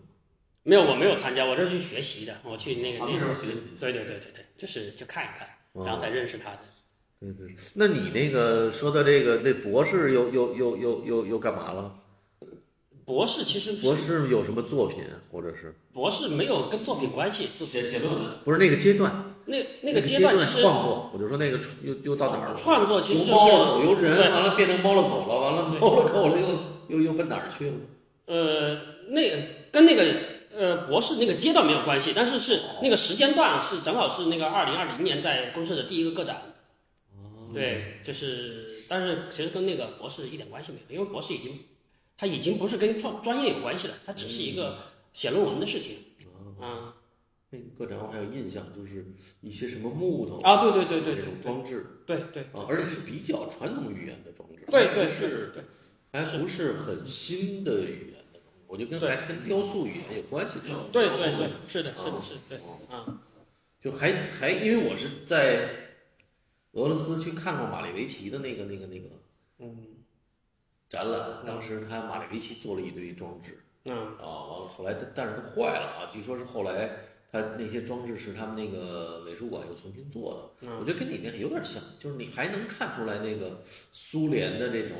[0.63, 6.60] 没有，我没有参加，我这是去学习的，我去那个啊那个，那时候学习，对对对对对，就是就看一看，哦然后才认识他的。
[7.21, 11.93] 对对，那你那个说的这个那博士又又又又又又干嘛了？
[13.05, 19.36] 博士其实博士有什么作品，或者是博士没有跟作品关系，就写写论文，不是那个阶段？
[19.45, 22.55] 那那那个阶段其实创作，我就说那个又又到哪儿了？
[22.55, 27.75] 创作其实就是猫了是狗由人，完了变成猫了狗了，完了猫了狗了又又又奔哪儿去了？
[28.25, 28.77] 呃，
[29.10, 29.38] 那个
[29.71, 30.05] 跟那个
[30.55, 36.41] 呃博士那个阶段没有关系，但是是那个时间段是正好是那个二零二零年在公社的第一个个展。
[37.53, 41.59] 对，就是，但是其实跟那个博士一点关系没有，因为博士已经
[42.17, 44.77] 他已经不是跟专专业有关系了，他只是一个
[45.13, 45.97] 写论文的事情。
[46.59, 46.95] 啊。
[47.53, 49.05] 那个个展我还有印象，就是
[49.41, 55.51] 一些什么木头啊，对对对对那对种装置对对啊，而且是比较传统语言的装置，对对是
[56.13, 56.71] 还不是。
[56.71, 60.63] 很新的语言的装置，我觉得跟还是跟雕塑语言有关系的。
[60.93, 62.57] 对对对，是的，是的，是的，对
[62.89, 63.21] 啊，
[63.81, 65.90] 就还还因为我是在
[66.73, 69.10] 俄罗斯去看过马列维奇的那个那个那个
[69.60, 69.77] 嗯。
[70.89, 73.95] 展览，当时他马列维奇做了一堆装置嗯。
[74.17, 76.89] 啊，完了后来他但是他坏了啊，据说是后来
[77.31, 83.62] 他那些装置是他们那个美术馆又重新做的，我嗯，觉得跟你那个有点像，就是你还能看出来那个
[83.93, 84.97] 苏联的这种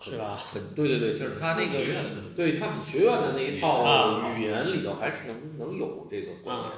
[0.00, 0.34] 是吧？
[0.34, 4.34] 很对对对，就是他那个对他很学院的那一套啊。
[4.38, 6.76] 语言里头还是能能有这个关联的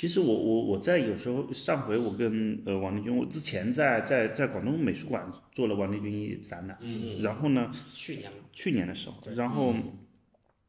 [0.00, 9.74] 其实我我我在有时候上回我跟呃王立军，我之前在在在广东美术馆做了王立军一展览，嗯然后呢，去年嘛，去年的时候，然后，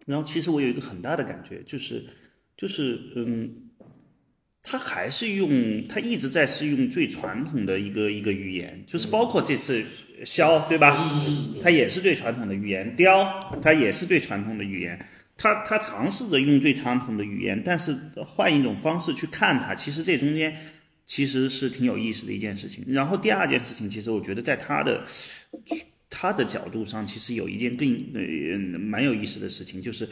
[0.06, 2.04] 然后其实我有一个很大的感觉，就是
[2.58, 3.50] 就是嗯，
[4.64, 9.82] 他还是用他一直在是用最传统的一个一个语言，就是包括这次
[10.26, 11.10] 肖对吧？
[11.62, 15.00] 它也是最传统的语言，雕它也是最传统的语言。
[15.42, 20.56] 他他尝试着用最传统的语言，但是换一种方式去看它，其实这中间
[21.08, 22.84] 其实是挺有意思的一件事情。
[22.88, 25.04] 然后第二件事情，其实我觉得在他的
[26.12, 30.08] 他的角度上，其实有一件更呃蛮有意思的事情，就是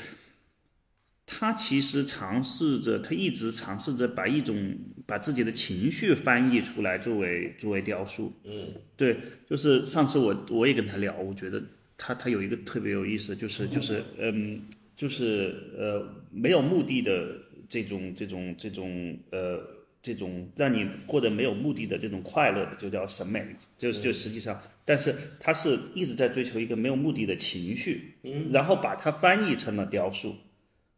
[1.28, 8.34] 他其实尝试着，他一直尝试着把一种把自己的情绪翻译出来，作为作为雕塑。
[8.46, 9.16] 嗯，对，
[9.48, 11.62] 就是上次我我也跟他聊，我觉得
[11.96, 14.64] 他他有一个特别有意思的，就是就是嗯，
[15.00, 17.26] 就是呃没有目的的
[17.70, 19.66] 这种这种这种呃
[20.02, 28.16] 这种让你获得没有目的的这种快乐的，就叫审美嘛，就是就实际上，但是他是一直在追求一个没有目的的情绪，
[28.52, 30.36] 然后把它翻译成了雕塑。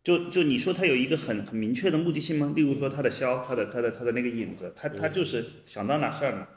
[0.03, 2.51] 就就你说他有一个很很明确的目的性吗？
[2.55, 6.47] 例如说他的肖，他的他的他的那个影子，他他就是想到哪事儿哪，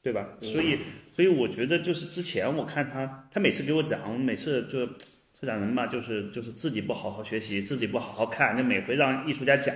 [0.00, 0.28] 对吧？
[0.38, 0.78] 所以
[1.10, 4.88] 所以我觉得就是之前我看他，他每次给我讲，我每次就
[5.42, 9.74] 策展人嘛，就是就是自己不好好学习，自己不好好看，就每回让艺术家讲，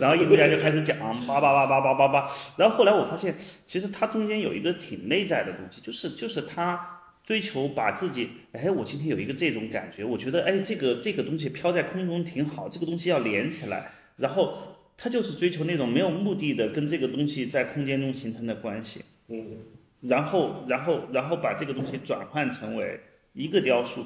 [0.00, 6.98] 然后艺术家就开始讲，叭叭叭叭叭叭叭，然后后来我发现，其实他中间有一个挺内在的东西，就是就是他。
[7.24, 14.58] 追求把自己，哎，我今天有一个这种感觉，我觉得，哎，这个这个东西飘在空中挺好，这个东西要连起来，然后
[14.96, 19.56] 他就是追求那种没有目的的跟这个东西在空间中形成的关系，嗯，
[20.00, 22.98] 然后然后然后把这个东西转换成为
[23.34, 24.04] 一个雕塑，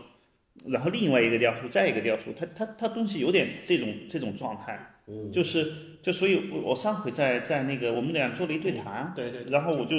[0.65, 9.97] 然后另外一个雕塑，再一个雕塑，它它它东西有点这种这种状态，嗯，就是就所以我，我上回在在那个我们俩做了一对谈，对对，然后我就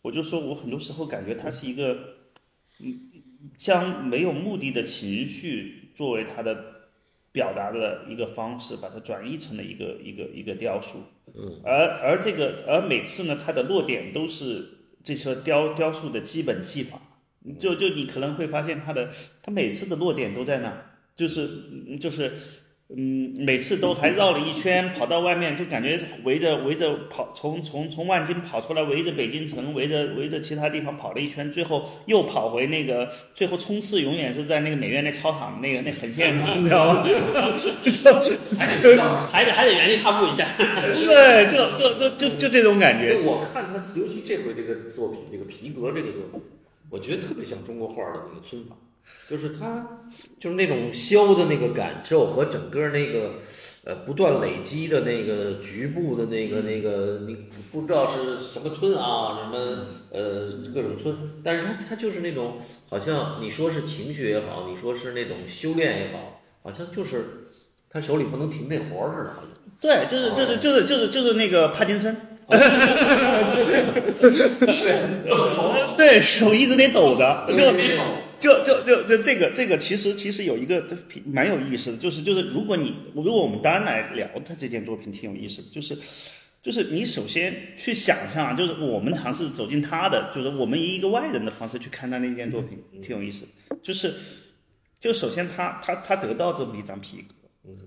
[0.00, 1.98] 我就说我很多时候感觉它是一个，
[2.80, 3.00] 嗯，
[3.58, 6.64] 将没有目的的情绪作为它的
[7.30, 11.00] 表达的一个方式，把它转译成了一个一个一个雕塑。
[11.34, 14.68] 嗯，而而这个而每次呢，它的落点都是
[15.02, 16.98] 这些雕雕塑的基本技法。
[17.58, 19.10] 就就你可能会发现他的
[19.42, 20.72] 他每次的落点都在那，
[21.16, 21.48] 就是
[21.88, 22.32] 嗯就是。
[22.94, 37.02] 嗯，每次都还绕了一圈，跑到外面就感觉围着围着跑，从从从万金跑出来，围着北京城，围着围着其他地方跑了一圈，最后又跑回那个，最后冲刺永远是在那个美院那操场那个那横线上，你知道吗？
[38.58, 38.98] 还得。
[39.32, 40.46] 还得还得原地踏步一下。
[40.58, 43.16] 对，就就就就就这种感觉。
[43.24, 46.42] 我看他，尤其这回这个作品，这个皮革这个作品，
[46.92, 48.76] 我觉得特别像中国画的那个皴法，
[49.30, 50.04] 就是它
[50.38, 53.36] 就是那种削的那个感受和整个那个
[53.84, 62.58] 呃不断累积的那个局部的那个那个你不不知道是什么村啊，什么呃各种村，但是它它就是那种
[62.90, 67.48] 好像你说是情绪也好，你说是那种修炼也好，好像就是
[67.88, 69.48] 他手里不能停那活儿似的，好像。
[69.80, 72.14] 对，就是就是就是就是就是那个帕金森，
[72.46, 72.58] 对
[76.20, 77.72] 手一直得抖着，就
[78.40, 80.84] 就就就就这个这个其实其实有一个
[81.24, 85.96] 蛮有意思的，就是就是如果你如果我们单来聊他这件作品挺有意思的，就是
[86.60, 94.12] 就是你首先去想象，就是我们尝试走进他的，就是我们以一个外人的方式去看他那件作品，挺有意思的，就是
[95.00, 97.78] 就首先他他他得到这么一张皮革，嗯，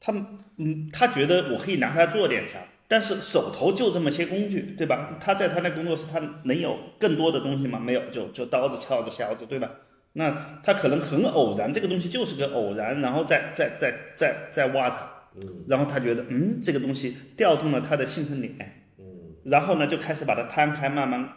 [0.00, 0.12] 他
[0.58, 2.58] 嗯他觉得我可以拿它做点啥，
[2.90, 5.16] 但是手头就这么些工具，对吧？
[5.20, 7.78] 他在他那工作室，他能有更多的东西吗？
[7.78, 9.70] 没有，就就刀子、锹子、削子，对吧？
[10.14, 18.56] 那他可能很偶然，这个东西就是个偶然，然后再再再再再挖它，嗯，然后他觉得，嗯，这个东西调动了他的兴奋点，
[18.98, 19.04] 嗯，
[19.44, 21.28] 然后呢就开始把它摊开，慢慢，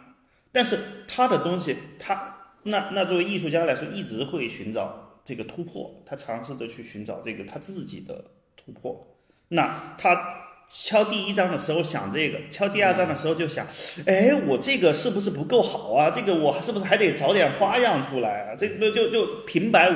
[0.50, 8.24] 但是他的东西，他那那作为艺术家来说，一直会寻找这个突破，他尝试着去寻找这个他自己的
[8.56, 9.16] 突破，
[9.50, 10.40] 那他。
[10.66, 13.66] 敲第一章的时候想这个，敲第二章的时候就想，
[14.06, 16.10] 哎，我这个是不是不够好啊？
[16.10, 18.56] 这个我是不是还得找点花样出来啊？
[18.56, 19.94] 这个就就平白无，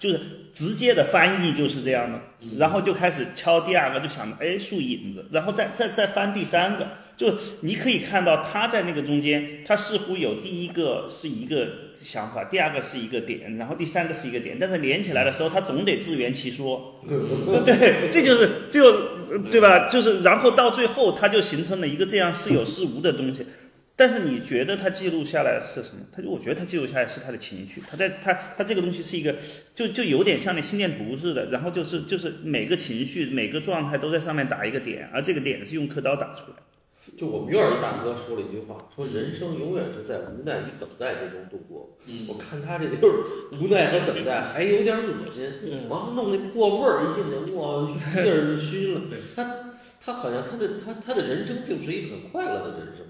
[0.00, 0.20] 就是
[0.52, 2.18] 直接的翻译就是这样的，
[2.56, 6.88] 然后就开始敲第二个，就想着，哎，树影子，然后再再再翻第三个。
[7.16, 16.98] 就你可以看到他在那个中间，他似乎有第一个是一个想法，第二个是一个点，然后第三个是一个点，但是连起来的时候，他总得自圆其说。
[17.06, 19.86] 对，这就是就对吧？
[19.86, 23.44] 就是然后到最后，他就形成了一个这样似有似无的东西。
[24.00, 26.00] 但是你觉得他记录下来是什么？
[26.10, 27.82] 他就我觉得他记录下来是他的情绪。
[27.86, 29.36] 他在他他这个东西是一个，
[29.74, 36.56] 就就有点像那心电图似的，然后就是就是每个情绪每个状态都在上面打一个点，而这个点是用刻刀打出来。
[37.18, 41.94] 就我们院儿一大哥说了一句话，说人生永远是在无奈与等待之中度过。
[42.26, 45.44] 我看他这就是无奈和等待， 还有点恶心。
[45.90, 47.86] 完了弄那破味儿，一进去哇，
[48.22, 49.02] 劲儿熏了。
[49.36, 53.04] 他他好像他的他他的人生并不是一个很快乐的人生，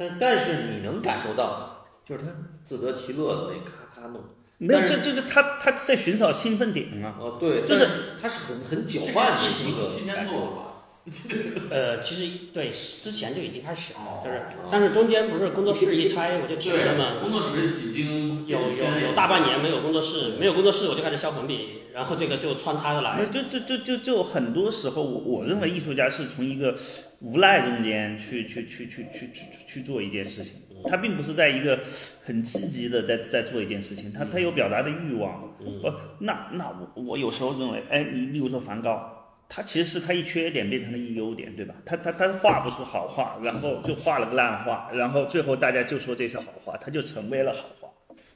[0.00, 2.28] 但但是你能感受到，就是他
[2.64, 4.22] 自得其乐的那咔咔弄。
[4.56, 7.16] 没有，这这这他他在寻找兴奋点啊。
[7.20, 7.86] 哦，对，就是
[8.18, 10.62] 他是很很搅拌的一个提前做了吧？
[11.70, 17.20] 呃，其实对，之前就已经开始了，就是，但是中间不是工作室一拆，我就停了嘛。
[17.20, 23.26] 工作室已经有有有大半年没有工作室，没有工作室我就开始削粉笔，然后这个就穿插着来。
[23.26, 26.76] 就就就就就很多时候，我我认为艺术家是从一个
[27.20, 30.54] 无赖中间去去去去去去去做一件事情，
[30.88, 31.80] 他并不是在一个
[32.24, 35.42] 很积极的在在做一件事情，他他有表达的欲望。
[35.82, 39.16] 呃，那那我我有时候认为，哎，你比如说梵高。
[39.52, 41.74] 他其实是他一缺点变成了一优点，对吧？
[41.84, 47.90] 他他他画不出好画， 然后就画了个烂画，然后最后大家就说这是好画，他就成为了好画。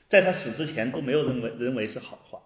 [0.08, 2.40] 在他死之前都没有认为认为是好画。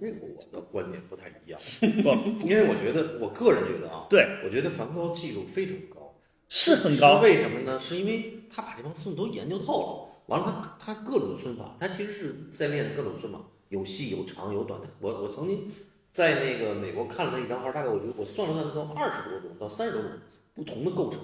[0.00, 1.60] 这个我的观点不太一样，
[2.02, 6.14] 不，因为我觉得我个人觉得啊，对，我觉得梵高技术非常高，
[6.48, 7.20] 是很高。
[7.20, 7.78] 为什么呢？
[7.78, 14.86] 是因为他把这帮村都研究透了，完了他他各种皴法，他其实是在练各种皴法，有细有长有短的。
[14.98, 15.70] 我我曾经。
[16.12, 20.10] 在那个美国看了那一张画，大概我觉得我算了算，都二十多种到三十多种
[20.52, 21.18] 不同的构成，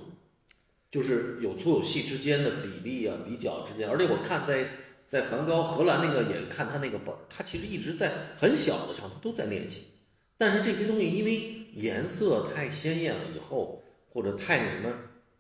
[0.91, 3.87] 就是有粗有细之间的比例啊、比较之间。
[3.87, 4.67] 而且我看在
[5.07, 9.85] 在梵高荷兰那个也看他那个本儿，他其实一直在很小的上他都在练习。
[10.39, 14.91] 但是这些东西因为颜色太鲜艳了以后，或者太那什么，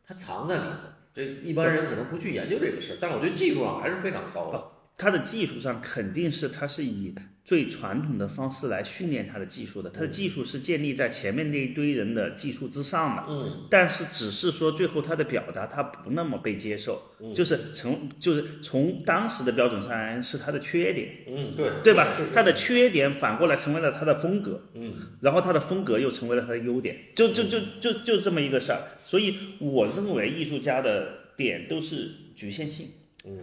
[0.06, 2.98] 它藏在里头，这一般人可能不去研究这个事儿。
[3.00, 4.62] 但是我觉得技术上还是非常高的。
[4.96, 7.14] 他的技术上肯定是他是以。
[7.48, 13.24] 最传统的方式来训练他的技术的，他的技术是建立在前面那一堆人的技术之上的。
[13.26, 17.00] 嗯，但是只是说最后他的表达他不那么被接受，
[17.34, 21.08] 就是从就是从当时的标准上来是他的缺点。
[21.26, 22.14] 嗯，对，对吧？
[22.34, 24.68] 他的缺点反过来成为了他的风格。
[24.74, 28.88] 嗯，然后他的风格又成为了他的优点，就就就就就这么一个事儿。
[29.02, 32.90] 所以我认为艺术家的点都是局限性。
[33.24, 33.38] 嗯，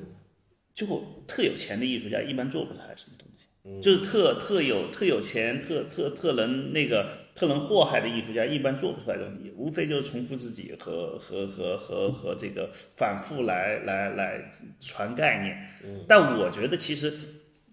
[0.75, 0.85] 就
[1.25, 3.14] 特有钱的艺术家一般做不出来什么。
[3.82, 14.39] 就是特特有特有钱特特特能那个特能祸害的艺术家，一般做不出来东西，无非就是重复自己和和和和和这个反复来来来
[14.80, 16.06] 传概念。
[16.08, 17.13] 但我觉得其实。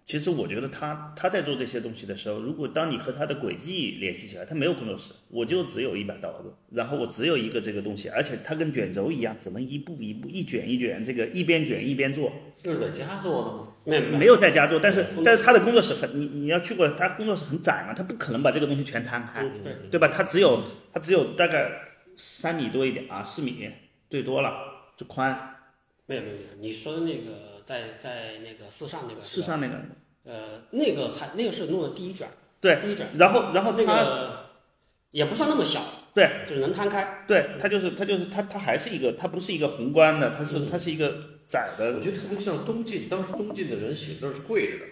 [0.04, 12.32] 其实我觉得他他在做这些东西的时候，如果当你和他的轨迹联系起来，他没有工作室，我就只有一把刀子，然后我只有一个这个东西，而且它跟卷轴一样，只能一步一步一卷一卷，这个一边卷一边做。
[12.56, 13.68] 就是在家做的吗？
[13.84, 20.08] 没没有在家做，但是但是他的工作室很你你要去过，他工作室很窄嘛，他不可能把这个东西全摊开，对对吧？
[20.08, 21.70] 他只有他只有大概
[22.16, 23.70] 三米多一点啊，四米
[24.10, 24.50] 最多了，
[24.96, 25.30] 就宽。
[26.06, 27.51] 没有没有没有，你说的那个。
[27.64, 29.74] 在在那个四上那个，四上那个，
[30.24, 32.28] 呃，那个才那个是弄的第一卷，
[32.60, 33.08] 对，第一卷。
[33.18, 34.46] 然后然后那个
[35.10, 35.80] 也不算那么小，
[36.14, 37.24] 对，就是能摊开。
[37.26, 41.14] 对，它就是它就是它它还是一个，它不是一个宏观的，它是它是一个
[41.46, 41.92] 窄的。
[41.92, 44.91] 我觉得特别像东晋，当时东晋的人写字是跪着的。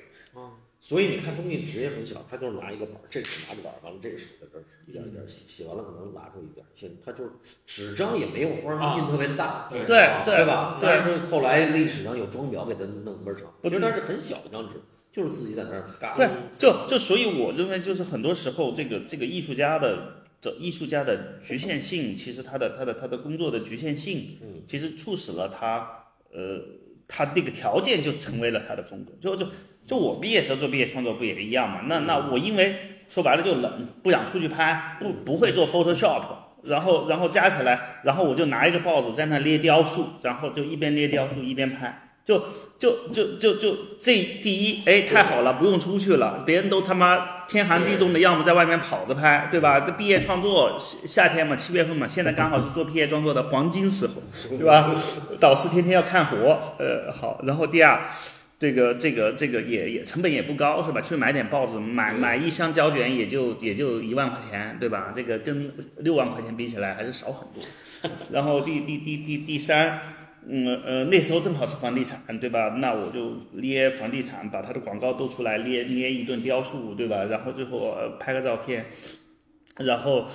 [0.83, 7.31] 所以你看东西纸也很小，他就是拿一个板，这手拿着板，完了这个手在这儿一点一点写，写完了可能拿出一点，写他就是
[7.67, 10.79] 纸张也没有方印特别大，对对对吧？
[10.81, 14.81] 但是后来历史上有装裱给他弄倍儿长，其实它是很小一张纸，
[15.13, 16.17] 就是自己在那儿干。
[16.17, 16.29] 对，
[16.59, 26.65] 就就所以我认为就是很多时候这个这个艺术家的这艺术家的局限性，其实他的他的他的工作的局限性，嗯，其实促使了他呃
[27.07, 29.13] 他那个条件就成为了他的风格。
[29.21, 29.47] 就就
[29.91, 31.81] 就我毕业时候做毕业创作不也一样嘛？
[31.87, 32.77] 那那我因为
[33.09, 36.23] 说白了就冷，不想出去拍，不不会做 Photoshop。
[36.63, 42.39] 然后，然后加起来，然后我就拿一个报纸在那捏雕塑，然后就一边捏雕塑一边拍，就
[42.79, 49.81] 就就就就这第一，哎，太好了，不用出去了，别人都他妈天寒地冻的，要么在外面跑着拍，对吧？
[49.81, 54.13] 这毕业创作夏天嘛，七月份嘛，现在刚好是做毕业创作的黄金时候，
[54.57, 54.95] 对吧？
[55.41, 58.03] 导师天天要看活，呃，好，然后第二。
[58.61, 61.01] 这个这个这个也也成本也不高是吧？
[61.01, 65.15] 去买点报纸，买买一箱胶卷也就也就一万块钱，对吧？
[65.17, 67.65] 这个跟六万块钱比起来还是少很多。
[68.31, 69.99] 然后第第第第第三，
[70.47, 72.77] 嗯呃那时候正好是房地产，对吧？
[72.77, 77.25] 那我就捏房地产，把它的广告都出来，捏捏一顿雕塑，对吧？
[77.31, 78.85] 然后最后拍个照片，
[79.79, 80.27] 然后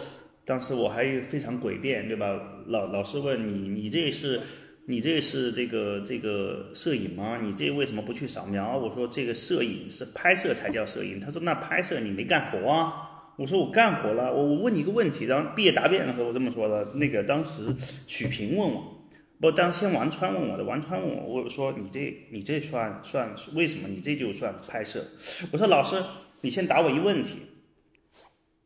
[0.45, 2.39] 当时我还非常诡辩，对吧？
[2.69, 4.41] 老老师问你，你这是？
[4.87, 7.39] 你这是这个这个摄影吗？
[7.41, 8.77] 你这为什么不去扫描？
[8.77, 11.19] 我说这个摄影是拍摄才叫摄影。
[11.19, 13.33] 他说那拍摄你没干活啊？
[13.35, 14.31] 我说我干活了。
[14.31, 16.93] 我我问你一个问题，然后毕业答辩的时候我这么说的。
[16.93, 17.75] 那个当时
[18.05, 19.07] 许平问我，
[19.41, 25.03] 不当先王川问我的，王川问我，我说你这你这算算为什么你这就算拍摄？
[25.51, 25.95] 我说老师，
[26.41, 27.39] 你先答我一问题。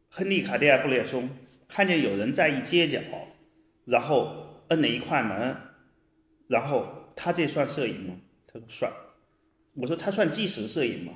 [0.09, 1.29] 亨利卡迪亚布列松
[1.69, 2.99] 看见有人在一街角，
[3.85, 5.55] 然后摁了一块门。
[6.49, 6.85] 然后
[7.15, 8.15] 他这算摄影吗？
[8.51, 8.91] 他说算。
[9.75, 11.13] 我说他算纪实摄影吗？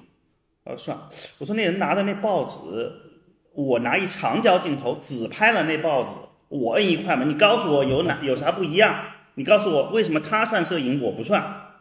[0.63, 0.97] 他说算。
[1.39, 2.57] 我说那人拿的那报纸，
[3.53, 6.11] 我拿一长焦镜头只拍了那报纸，
[6.49, 9.07] 我摁一块嘛，你告诉我有哪有啥不一样？
[9.34, 11.71] 你告诉我为什么他算摄影，我不算？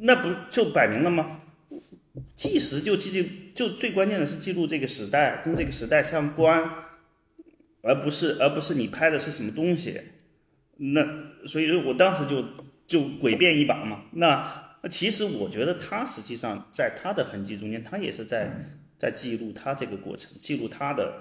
[0.00, 1.40] 那不就摆明了吗？
[2.36, 6.70] 纪实就记录，就最关键的是记录这个时代，跟这个时代相关，
[7.82, 10.00] 而不是而不是你拍的是什么东西。
[10.76, 11.04] 那
[11.46, 12.44] 所以，我当时就
[12.86, 14.02] 就诡辩一把嘛。
[14.12, 18.50] 那那其实我觉得他实际上在他的痕迹中间，他也是在
[18.98, 21.18] 在记录他这个过程，记录他的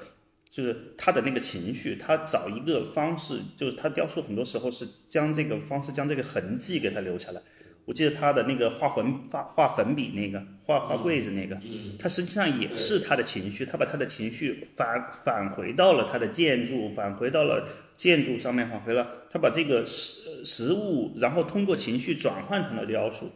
[0.49, 1.95] 就是他的那个情绪。
[1.95, 7.41] 他找一个方式，就是他雕塑很多时候是将这个方式将这个痕迹给他留下来。
[7.85, 11.59] 我记得他的那个画粉画画粉笔那个画画柜子那个，
[11.97, 17.67] 他实际上也是他的情绪，他把他的情绪返返回到了他的建筑，返回到了
[18.01, 23.29] 建筑上面，返回了他把这个实实物，然后通过情绪转换成了雕塑。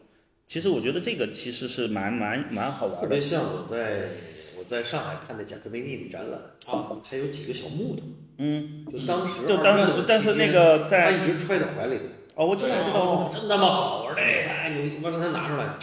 [0.48, 3.02] 其实我觉得这个其实是蛮蛮蛮好玩的。
[3.02, 4.10] 特别像我在
[4.58, 8.02] 我在上海看的贾科梅尼的展览啊，他有几个小木头，
[8.40, 12.04] 嗯，就当时就当时但是那个在他在一直揣在怀里头。
[12.34, 13.42] 哦，我知道，我知道，我知道。
[13.42, 14.04] 真他妈好！
[14.06, 15.78] 我说这太牛，我让他拿出来，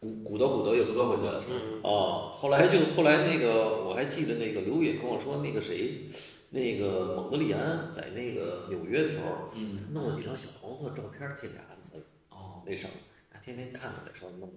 [0.00, 1.40] 鼓鼓捣鼓捣又搁回去了。
[1.82, 6.08] 哦，后来就后来那个我还记得那个刘野跟我说，那个谁，
[6.54, 11.98] 那个蒙德利安在那个纽约的时候，嗯，弄了几张小黄色照片贴在案子
[12.30, 14.48] 哦那上面，天天看着在上面弄。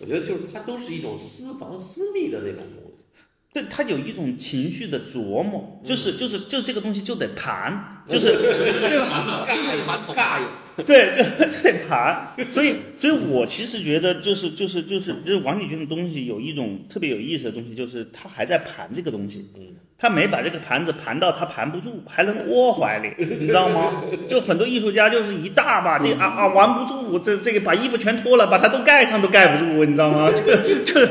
[0.00, 3.04] 我觉得就是它都是一种私房私密的那种东西。
[3.52, 9.46] 对他有一种情绪的琢磨，就是就是就这个东西就得盘， 就是对吧？
[9.46, 10.48] 尬有尬有，
[10.84, 12.34] 对，就就得盘。
[12.50, 19.48] 所以，所以我其实觉得，就是就是就是就是王立军的东西有一种特别有意思的东西，就是他还在盘这个东西。
[19.56, 19.62] 嗯，
[19.96, 24.02] 他没把这个盘子盘到他盘不住，还能窝怀里，你知道吗？
[24.28, 30.30] 就很多艺术家就是一大把这啊啊玩不住，这这个把衣服全脱了，把它都盖上都盖不住，你知道吗？
[30.34, 31.08] 这这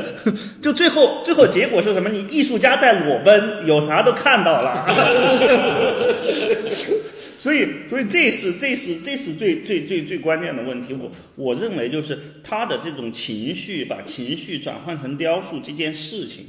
[0.60, 2.10] 就最后最后结果是什么？
[2.10, 4.84] 你艺术家在裸奔，有啥都看到了。
[7.44, 10.94] 所以，所以这是这是这是最最最最关键的问题。
[10.94, 16.46] 我我认为就是他的这种情绪，把情绪转换成雕塑这件事情，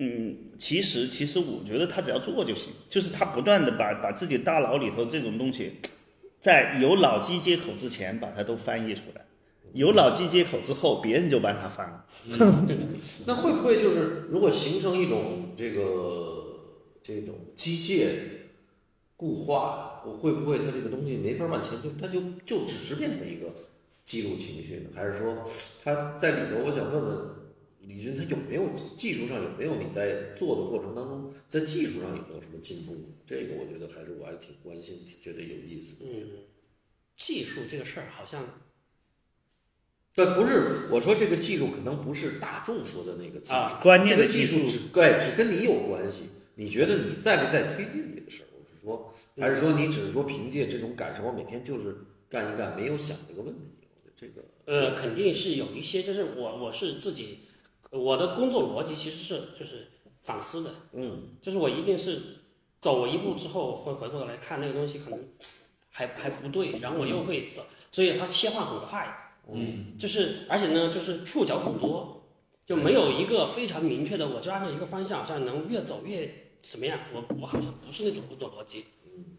[0.00, 5.74] 嗯，其实其实我觉得他只要做就行，就是他不断的把把自己大脑里头这种东西，
[6.40, 9.24] 在有脑机接口之前把它都翻译出来，
[9.74, 12.04] 有脑机接口之后，别人就帮他翻了。
[13.28, 16.58] 那会不会就是如果形成一种这个
[17.00, 18.06] 这种机械
[19.14, 23.52] 固化，我会不会它这个东西没法往前，就它就就只是变成一个
[24.04, 24.90] 记录情绪呢？
[24.94, 25.44] 还是说
[25.82, 26.64] 它在里头？
[26.64, 27.18] 我想问问
[27.82, 32.94] 李军，他有没有技术上有没有你在做的过程当中，在技术上有没有什么进步？
[33.24, 35.96] 这个我觉得还是我还是挺关心，挺觉得有意思。
[36.00, 36.28] 嗯，
[37.16, 38.44] 技术这个事儿好像
[40.14, 46.24] 但不是我说这个技术可能不是大众说的那个技术，啊关键这个技术只对只跟你有关系。
[46.56, 48.49] 你觉得你在不在推进这个事儿？
[49.40, 51.96] 还是说你只是说凭借这种感受，我每天就是
[52.28, 53.60] 干一干，没有想这个问题？
[54.16, 57.38] 这个呃，肯定是有一些，就是我我是自己，
[57.90, 59.88] 我的工作逻辑其实是就是
[60.22, 62.20] 反思的，嗯，就是我一定是
[62.80, 65.18] 走一步之后会回过头来看那个东西可能
[65.88, 72.28] 还还不对，然后我又会走，所以它切换很快，嗯，就是而且呢就是触角很多，
[72.66, 78.84] 就没有一个非常明确的，我就按照一个方向好像能越走越什么样，我我好像不是那种工作逻辑，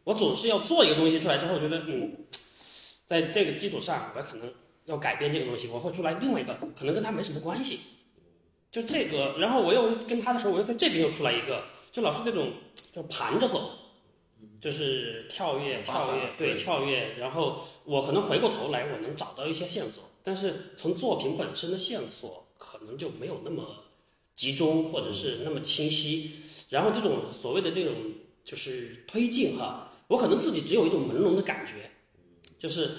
[0.03, 2.25] 我总是要做一个东西出来之后，觉得嗯，
[3.05, 4.53] 在这个基础上我可能。
[4.85, 7.79] 要改变这个东西，我会出来另外一个，可能跟他没什么关系，
[8.71, 12.51] 就这个，然后我又跟他的时候，我又在这边又出来一个，就老是那种
[12.91, 13.69] 就盘着走，
[14.59, 23.83] 就是跳跃跳跃，对跳跃，然后我可能回过头来，我能找到一些线索，但是从作品本身的线索可能就没有那么
[24.35, 27.93] 集中或者是那么清晰，然后这种所谓的这种
[28.43, 31.91] 就是推进哈，我可能自己只有一种朦胧的感觉，
[32.59, 32.91] 就是。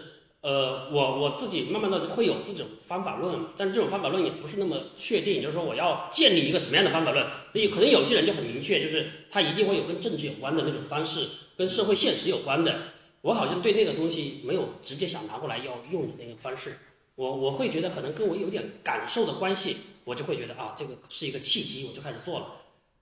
[0.43, 12.77] 呃，我我自己慢慢的会有这种方法论，但是这种方法论也不是那么确定，就是说我要建立一个什么样的方法论，所以可能有些人就很明确，就是他一定会有跟政治有关的那种方式，跟社会现实有关的。
[13.21, 16.77] 我好像对那个东西没有直接想拿过来要用的那个方式，
[17.15, 22.47] 我我会觉得可能跟我有点感受的关系，我就会觉得啊，这个是一个契机，我就开始做了。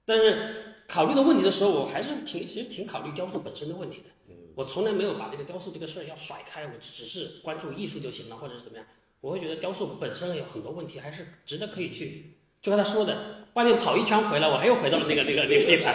[0.05, 0.47] 但是
[0.91, 4.35] 考虑的问题的时候，我还是挺其实挺考虑雕塑本身的问题的。
[4.57, 8.85] 我从来没有把这个雕塑这个事儿要甩开，我只只是关注艺术就行了，或者是怎么样？
[9.21, 12.37] 我会觉得雕塑本身有很多问题，还是值得可以去。
[12.61, 15.95] 就跟他说的，外面跑一圈回来，我还又回到了那个那个那个地方，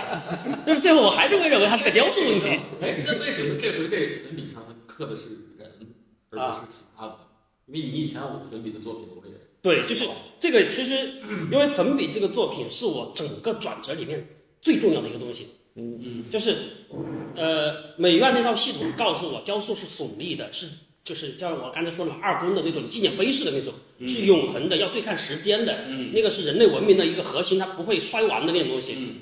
[0.65, 2.47] 就是最后我还是会认为它是个雕塑问题。
[2.81, 5.23] 哎，那为什么这回这粉笔上刻的是
[5.59, 5.69] 人，
[6.31, 7.19] 而不是其他的？
[7.67, 10.07] 因为你以前我粉笔的作品我也对，就是
[10.39, 11.19] 这个，其实
[11.51, 14.27] 因为粉笔这个作品是我整个转折里面
[14.65, 15.47] 最重要的一个东西。
[15.75, 16.55] 嗯嗯，就是，
[17.35, 20.67] 呃，美院那套系统告诉我，雕塑是耸立的，是
[21.03, 23.73] 就是像我刚才说的二宫的那种纪念碑式的那种，
[24.07, 28.95] 是永恒的，要对抗时间的，那个是人类文明的一个核心，它不会衰亡的那种东西。
[28.97, 29.15] 嗯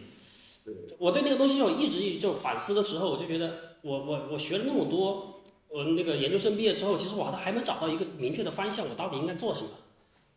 [1.00, 9.68] 我对那个东西我一直就反思的时候，我就觉得，我我我学了那么多，我那个研究生毕业之后，其实我都还没找到一个明确的方向，我到底应该做什么。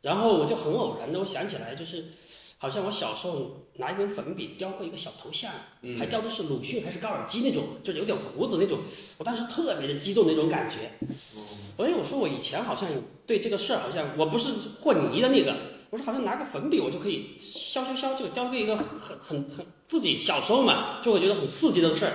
[0.03, 2.03] 然后我就很偶然的，我想起来就是。
[2.59, 5.53] 好像我小时候拿一根粉笔雕过一个小头像，
[5.99, 8.79] 还雕的是鲁迅还是高尔基那种，就是有点胡子那种。
[9.19, 10.93] 我当时特别的激动那种感觉。
[11.77, 12.89] 哎，我说我以前好像
[13.27, 14.49] 对这个事儿好像我不是
[14.81, 15.55] 和泥的那个，
[15.91, 22.13] 我说好像拿个粉笔我就可以削削削就雕个一个很很很自己小时候嘛就会觉得很刺激的事儿。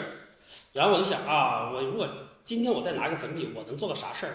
[0.73, 2.09] 然后我就想啊，我如果
[2.43, 4.33] 今天我再拿个粉笔，我能做个啥事儿？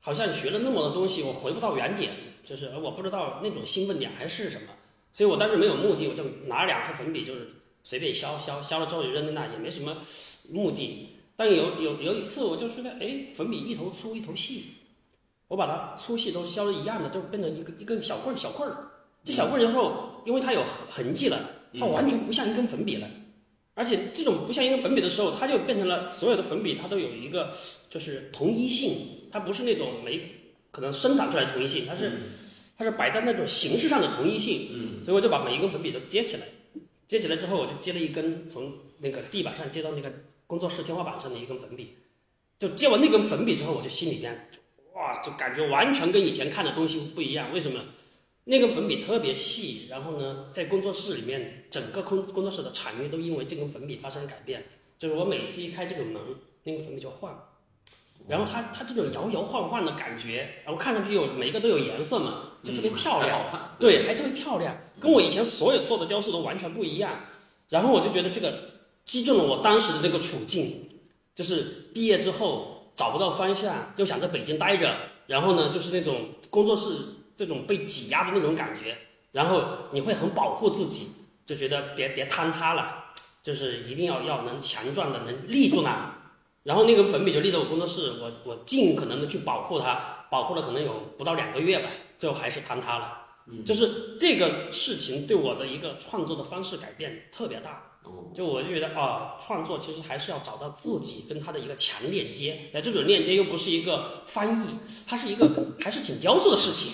[0.00, 2.12] 好像学了那么多东西，我回不到原点，
[2.42, 4.68] 就是我不知道那种兴奋点还是什么。
[5.16, 7.48] 所以我当时没有目的，我就拿两盒粉笔，就是
[7.82, 9.96] 随便削削削了之后就扔在那，也没什么
[10.50, 11.08] 目的。
[11.36, 14.74] 但有有有一次，我就觉得，哎，粉笔一头粗一头细，
[15.48, 18.90] 我把它粗细都削的一样的，就变成一个一根小棍儿小棍儿。
[19.24, 21.38] 这小棍儿之后，因为它有痕迹了，
[21.80, 23.08] 它完全不像一根粉笔了。
[23.72, 27.54] 而且这种不像一根粉笔的时候，它就变成了所有的粉笔，它都有一个
[27.88, 30.20] 就是同一性，它不是那种没
[30.70, 32.20] 可能生长出来的同一性，它是。
[32.76, 36.42] 它是摆在那种形式上的同一性，嗯，所以我就把每一根粉笔都接起来，
[37.08, 40.12] 接起来之后，我就接了一根从那个地板上接到那个
[40.46, 41.94] 工作室天花板上的一根粉笔，
[42.58, 44.50] 就接完那根粉笔之后，我就心里边
[44.94, 47.52] 哇，就感觉完全跟以前看的东西不一样。
[47.52, 47.80] 为什么？
[48.44, 54.64] 那根粉笔特别细，然后呢，在工作室里面，整个工工作室的场域都因为这根粉笔发生了改变。
[54.98, 56.22] 就是我每次一开这个门，
[56.62, 57.36] 那个粉笔就换。
[58.28, 63.40] 然后它它这种摇摇晃晃的感觉，然后看上去有每一个都有颜色嘛，就特别漂亮，
[63.78, 67.12] 对，还特别漂亮，跟我以前所有做的雕塑都完全不一样。
[67.68, 68.52] 然后我就觉得这个
[69.04, 70.88] 击中了我当时的那个处境，
[71.34, 74.92] 就是毕业之后找不到方向，又想在北京待着，
[75.26, 76.88] 然后呢就是那种工作室
[77.36, 78.96] 这种被挤压的那种感觉，
[79.32, 79.62] 然后
[79.92, 81.08] 你会很保护自己，
[81.44, 83.04] 就觉得别别坍塌了，
[83.42, 86.12] 就是一定要要能强壮的能立住那。
[86.66, 91.88] 然后那个粉笔就立在我工作室，我我尽可能的去保护它，保护了可能有不到两个月吧，
[92.18, 93.18] 最后还是坍塌了。
[93.46, 97.92] 嗯，就是这个事情对我的一个创作的方式改变特别大。
[98.02, 105.48] 哦，就我就觉得啊，创作其实还是要找到自己跟他的一个强链接，哎，这种链接又不是一个翻译，它是一个
[105.80, 106.92] 还是挺雕塑的事情。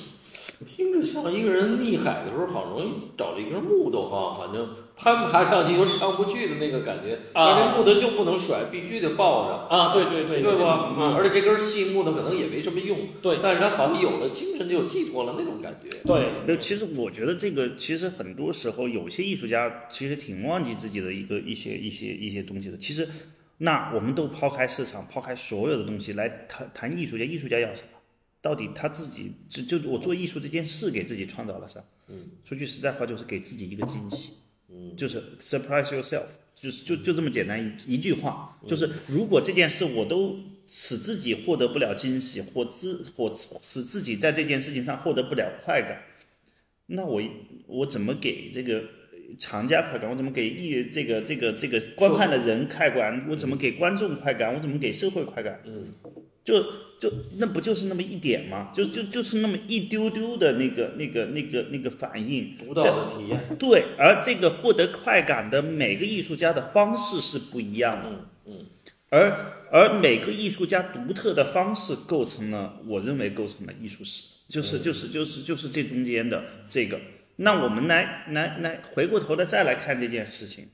[0.66, 4.68] 听着像一个人溺海的时候，好容易找了一根木头哈，反正。
[5.02, 9.92] 攀爬上去又上不去的那个感觉，而且木头就不能甩，必须得抱着啊！
[9.92, 10.94] 对对对，对吧？
[10.96, 15.88] 嗯，而且这根细木头可能也没什么用，对，但是它好像有了精神，就有寄托了那种感觉。
[16.04, 22.76] 对，那其实我觉得这个其实很多时候有些艺术家其实挺忘记自己的一个一些一些一些东西的。
[22.76, 23.08] 其实，
[23.58, 27.98] 那我们都抛开市场，抛开所有的东西来谈谈艺术家，艺术家要什么？
[28.40, 31.80] 到底他自己就就我做艺术这件事给自己创造了啥？
[32.08, 34.32] 嗯，说句实在话，就是给自己一个惊喜，
[34.82, 36.24] 嗯，就是 surprise yourself，
[36.56, 46.02] 就是就就这么简单一一句话，就是如果这件事我都使自己获得不了惊喜，或自或使自己在这件事情上获得不了快感，
[46.86, 47.22] 那我
[47.66, 48.82] 我怎么给这个
[49.38, 50.10] 厂家快感？
[50.10, 53.26] 我怎么给艺这个这个这个观看的人快感？
[53.28, 54.54] 我怎么给观众快感？
[54.54, 55.60] 我怎么给社会快感？
[55.64, 55.86] 嗯，
[56.44, 56.62] 就
[56.98, 58.70] 就那不就是那么一点吗？
[58.74, 62.56] 就就就是那么一丢丢的那个那个那个那个反应。
[62.58, 68.08] 独到的体验，对，而这个获得快感的每个艺术家的方式是不一样的。
[68.10, 68.66] 嗯嗯，
[69.10, 77.00] 而而每个艺术家独特的方式构成了，我认为构成了艺术史，就是就是就是就是这中间的这个。
[77.36, 80.68] 那我们来来来回过头来再来看这件事情，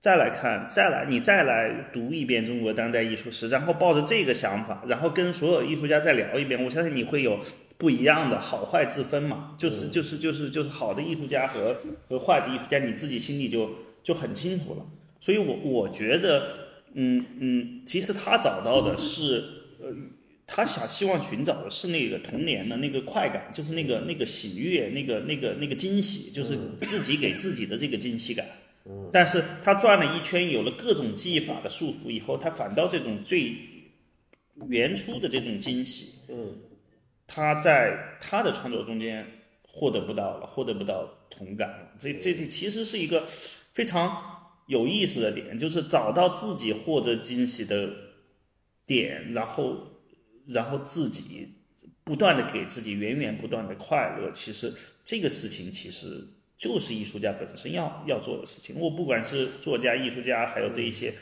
[0.00, 7.40] 再来看，再来你再来读一遍中国当代艺术史，然后抱着这个想法，然后跟所有艺术家再聊一遍，我相信你会有
[7.76, 11.78] 不一样的好坏之分嘛，就是就是就是就是好的艺术家和
[12.08, 13.70] 和坏的艺术家，你自己心里就
[14.04, 14.86] 就很清楚了。
[15.18, 16.46] 所以我我觉得，
[16.94, 19.44] 嗯嗯，其实他找到的是，
[19.80, 19.92] 呃，
[20.46, 28.46] 他想希望寻找的是那个童年的那个快感，就是那个那个喜悦，那个那个那个惊喜，就是自己给自己的这个惊喜感。
[29.12, 33.54] 但是他转了一圈，有了各种技法的束缚以后，他反倒这种最
[34.68, 36.58] 原初的这种惊喜，嗯，
[37.26, 39.24] 他在他的创作中间
[39.62, 41.92] 获得不到了，获得不到同感了。
[41.98, 43.24] 这这这其实是一个
[43.72, 44.16] 非常
[44.66, 47.90] 有意思的点，就是找到自己获得惊喜的
[48.86, 49.76] 点，然后
[50.46, 51.48] 然后自己
[52.04, 54.30] 不断的给自己源源不断的快乐。
[54.32, 54.72] 其实
[55.04, 56.26] 这个事情其实
[56.58, 58.78] 就是艺术家本身要要做的事情。
[58.80, 61.14] 我不管是作家、艺术家，还有这一些，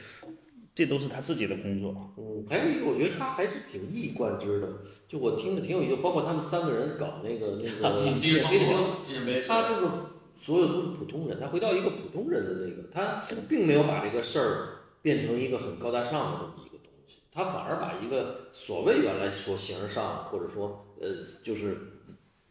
[0.74, 1.94] 这都是他自己的工作。
[2.16, 4.68] 嗯，还有一个，我觉得他还是挺一以贯之的。
[5.06, 7.76] 就我听着挺有意思，包括他们三个人搞那个那个
[9.46, 9.86] 他就是
[10.34, 14.68] 所有都是普通人，他回到一个普通人的那个，他并没有把这个事儿
[15.02, 21.08] 变成一个很高大上的这么一个东西，他反而把一个所谓原来说形而上或者说呃
[21.42, 21.76] 就是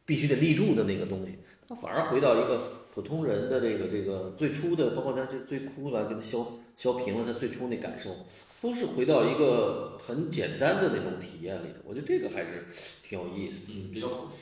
[0.06, 1.34] 必须得立住的那个东西，
[1.76, 2.60] 他反而回到一个
[2.94, 6.46] 普通人的这个这个最初的，包括他这最哭了，给他消
[6.76, 8.12] 消平了他最初那感受，
[8.62, 12.66] 都是回到一个很简单的那种体验里的，我觉得这个还是
[13.04, 13.74] 挺有意思的。
[13.76, 14.38] 嗯，比较朴实。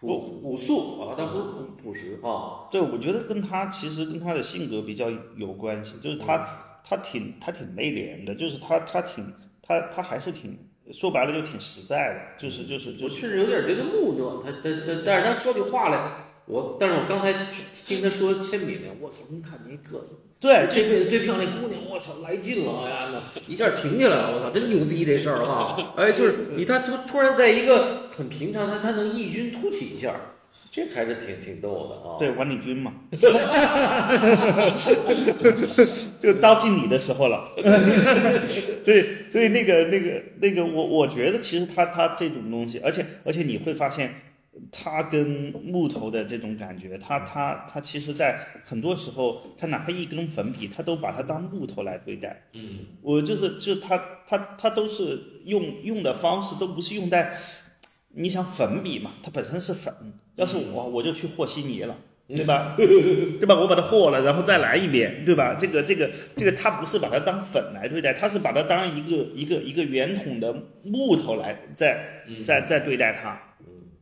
[0.00, 1.34] 朴朴素啊，当时
[1.82, 10.56] 朴实啊，对，我觉得跟他其实跟他的性格比较有关系，就是他他挺他挺内敛的，就是他他挺他他还是挺
[10.92, 13.04] 说白了就挺实在的，就是就是就是。
[13.04, 17.32] 我甚至有点觉得木讷，他他他，但是他说起话来，我但是我刚才
[17.86, 20.06] 听他说铅笔呢，我操，能看你一个
[20.40, 23.20] 对这辈子最漂亮的姑娘，我操，来劲了，哎呀，那
[23.52, 25.76] 一下停下来了，我操，真牛逼这事儿哈！
[25.98, 30.14] 哎，就是你他突突然在一个很平常，他他能异军突起一下，
[30.70, 32.16] 这还是挺挺逗的啊。
[32.18, 32.94] 对王立军嘛
[36.20, 37.50] 就到进你的时候了。
[38.46, 44.14] 所以所以那个那个那个我我觉得其实他他这种东西，而且而且你会发现。
[44.70, 52.44] 他跟木头的这种感觉，他他他其实，在很多时候，他哪怕一根粉笔，他都把它当木头来对待。
[52.52, 53.96] 嗯，我就是就他
[54.26, 57.32] 他他都是用用的方式都不是用在，
[58.14, 59.94] 你想粉笔嘛，它本身是粉，
[60.36, 61.96] 要是我我就去和稀泥了。
[62.28, 62.74] 对吧？
[62.76, 63.58] 对吧？
[63.58, 65.56] 我把它和了，然后再来一遍，对吧？
[65.58, 70.54] 这个这个这个，他不是把它当粉来对待，他是把它当一个一个一个圆筒的
[70.84, 73.40] 木头来在在在对待它。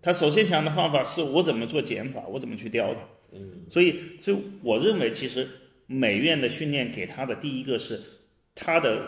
[0.01, 3.01] 他首先想的方法是我怎么做减法，我怎么去雕它。
[3.33, 5.49] 嗯，所以，所以我认为，其实
[5.87, 8.01] 美院的训练给他的第一个是
[8.55, 9.03] 他的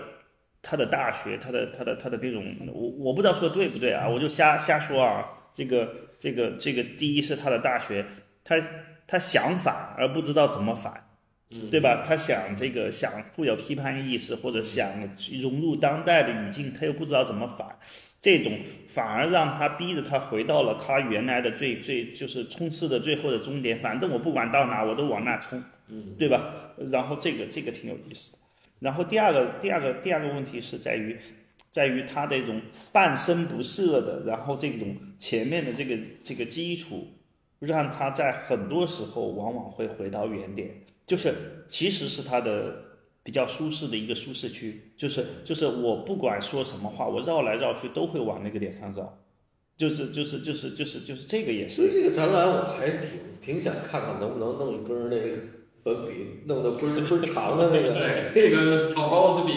[0.61, 5.35] 他的大学，他的他的他的这种，我我不知道说对不对啊，我就瞎瞎说啊。
[5.55, 8.05] 这个这个这个，第一是他的大学，
[8.45, 8.63] 他
[9.09, 11.08] 他想反而不知道怎么反。
[11.71, 12.05] 对吧？
[12.07, 14.93] 他想这个想富有批判意识，或者想
[15.41, 17.67] 融入当代的语境，他又不知道怎么反，
[18.21, 18.53] 这种
[18.87, 23.81] 反而让他逼着他回到了他原来的最最就是冲刺的最后的终点。
[23.81, 25.63] 反正我不管到哪，我都往那冲，
[26.19, 26.53] 对吧？
[26.91, 28.39] 然后这个这个挺有意思的。
[28.81, 31.17] 然后第二个第二个第二个问题是在于，
[31.71, 32.61] 在于他这种
[32.93, 37.09] 半生不遂的，然后这种前面的这个这个基础，
[37.59, 40.69] 让他在很多时候往往会回到原点。
[41.09, 42.75] 就是其实是他的
[43.25, 49.19] 比较舒适的一个舒适区，就是就是我不管说什么话，我绕来绕去都会往那个点上绕，
[49.77, 53.09] 就是就是就是就是就是这个也其实是这个展览我还挺
[53.41, 55.37] 挺想看看能不能弄一根儿那个
[55.83, 59.53] 粉笔弄得不是不是长的那个，对， 这个挑高的笔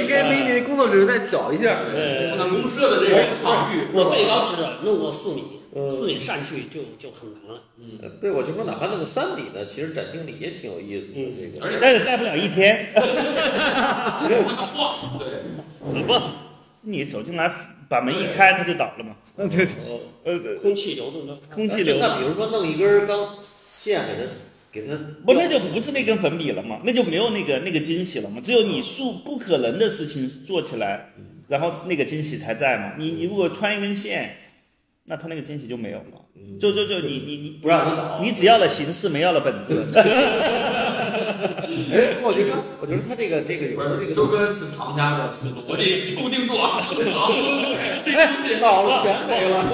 [0.00, 1.84] 应该比你工作室再挑一下。
[1.84, 5.53] 对，看看公社的这个场域，我最高只弄过四米，嗯
[5.90, 7.62] 四米上去就就很难了。
[7.78, 11.18] 嗯对，我就说哪怕弄个三米呢，其实展厅里也挺有意思的。
[11.40, 12.90] 这个而且但是待不了一天。
[15.18, 16.14] 对，不，
[16.82, 17.50] 你走进来
[17.88, 19.16] 把门一开，它就倒了嘛。
[19.36, 19.66] 嗯，对，
[20.24, 24.30] 呃，空气流动的，空气流那比如说弄一根钢线给它
[24.70, 24.96] 给它，
[25.26, 28.40] 不，那就不是那根粉笔了嘛，那就没有那个那个惊喜了嘛。
[28.40, 31.10] 只有你数不可能的事情做起来，
[31.48, 32.92] 然后那个惊喜才在嘛。
[32.96, 34.36] 你你如果穿一根线，
[35.06, 36.04] 那他那个惊喜就没有了。
[36.58, 38.20] 就就就你你你不让它倒。
[38.22, 39.84] 你只要了形式，没要了本质。
[42.22, 46.80] 我觉得，我觉得他这个这个有不时候这个是周哥是藏家的思路，我得固定住啊，
[48.02, 49.64] 这东西早了全没了。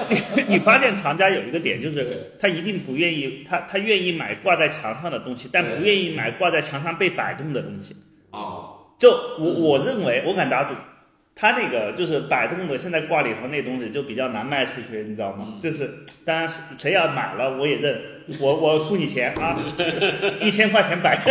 [0.48, 7.94] 你发现藏家有一个点，就是他一定不愿意，他他愿意买挂在墙上的东西，但不愿意买挂在墙上被摆动的东西。
[8.30, 10.74] 哦，就我我认为，我敢打赌，
[11.40, 15.54] 他那个就是摆动的，现在挂里头那东西就比较难卖出去，你知道吗？
[15.60, 15.88] 就是
[16.24, 17.96] 当然是谁要买了，我也认，
[18.40, 19.56] 我我输你钱啊，
[20.42, 21.30] 一千块钱摆着。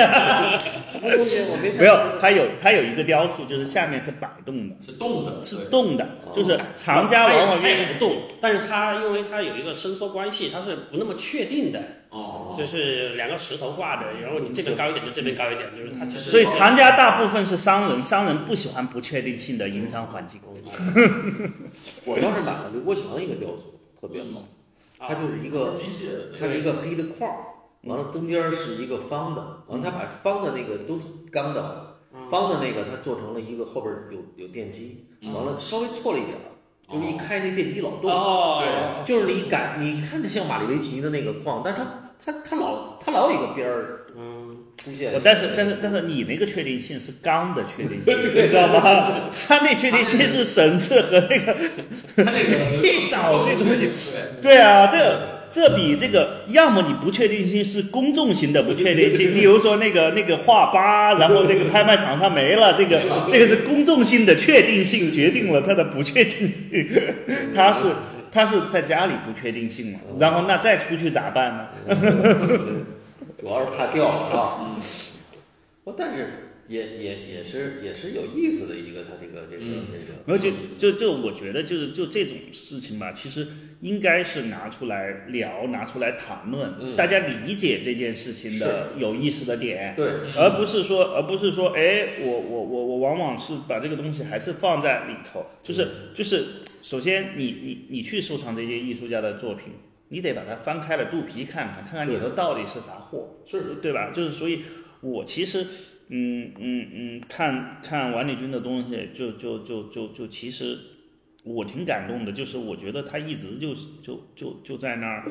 [0.88, 5.66] 什么东西我没看没有，它有它有一个雕塑，就是下面是摆动的，是动的，是对。
[5.70, 11.82] 动的，就是藏家往往它愿意动，但是它因为它有一个伸缩关系，它是不那么确定的，
[12.18, 20.41] 哦，就是两个石头挂着，然后你这边高一点就这边高一点，就是它其实所以藏家大部分是商人，商人不喜欢不确定性的营商环境。
[22.05, 24.43] 我倒是买了刘国强一个雕塑，特别好，
[24.97, 26.07] 它就是一个机械，
[26.39, 27.38] 它是一个黑的框儿，
[27.84, 31.99] 完了中间是一个方的，完了他把方的那个都是钢的，
[32.32, 36.49] 方的那个它做成了一个后边有有电机，完了稍微错了一点儿，
[36.91, 41.86] 就是一开那电机老动，哦，对就是你感你看着像马里维奇的那个框，但是它
[42.26, 48.03] 它它老他老有一个边儿嗯，出现，但是但是但是你那个确定性是刚的确定性，
[48.34, 49.30] 你知道吗？
[49.47, 51.55] 他那确定性是神智和那个，
[52.15, 53.89] 他那个一脑这东西。
[54.41, 55.20] 对， 啊，这
[55.51, 62.99] 这比这个，要么你不确定性是公众型的不确定性，比如说那个那个画吧，然后那个拍卖场上没了，这个
[63.32, 66.88] 这个是公众性的确定性决定了它的不确定性，
[67.55, 67.86] 它是
[68.32, 71.68] 它是在家里不确定性嘛，然后那再出去咋办呢？
[73.40, 74.78] 主要是怕掉了啊。
[75.84, 76.28] 不，但是
[76.68, 80.20] 也也也是也是有意思的一个，他这个这个嗯这个。
[80.26, 83.48] 没有就就就我觉得就是就这种事情吧，其实
[83.82, 89.94] 应该是拿出来聊，拿出来谈论，嗯大家理解这件事情的有意思的点。
[89.96, 96.44] 对，而不是说，而不是说，哎，我我我我往往是把这个东西还是放在里头，就是就是，
[96.88, 99.74] 首先你你你去收藏这些艺术家的作品，
[100.08, 104.10] 你得把它翻开了肚皮看看，看看里头到底是啥货，是对吧？
[104.12, 104.62] 就是所以，
[105.02, 105.68] 我其实，
[106.08, 110.80] 嗯嗯嗯，看看王立军的东西，就就就就就其实
[111.44, 115.30] 我挺感动的，就是我觉得他一直就是就就就在那儿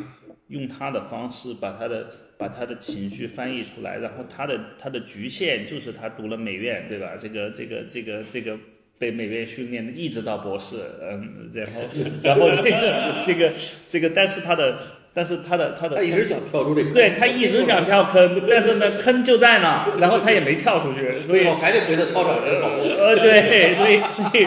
[0.48, 7.16] 用他的方式把他的把他的情绪翻译出来，然后他的他的局限就是他读了美院，对吧？
[7.18, 8.58] 这个这个这个这个
[8.98, 11.72] 被美院训练的，一直到博士，嗯，然后
[12.22, 13.52] 然后这个这个
[13.90, 14.78] 这个，但是他的
[15.12, 22.36] 但是他的他的他一直想跳出这个，对他一直想跳坑，但是呢坑就在那，然后他也没跳出去，所以还得回到操场。
[22.42, 24.46] 呃，对，所以所以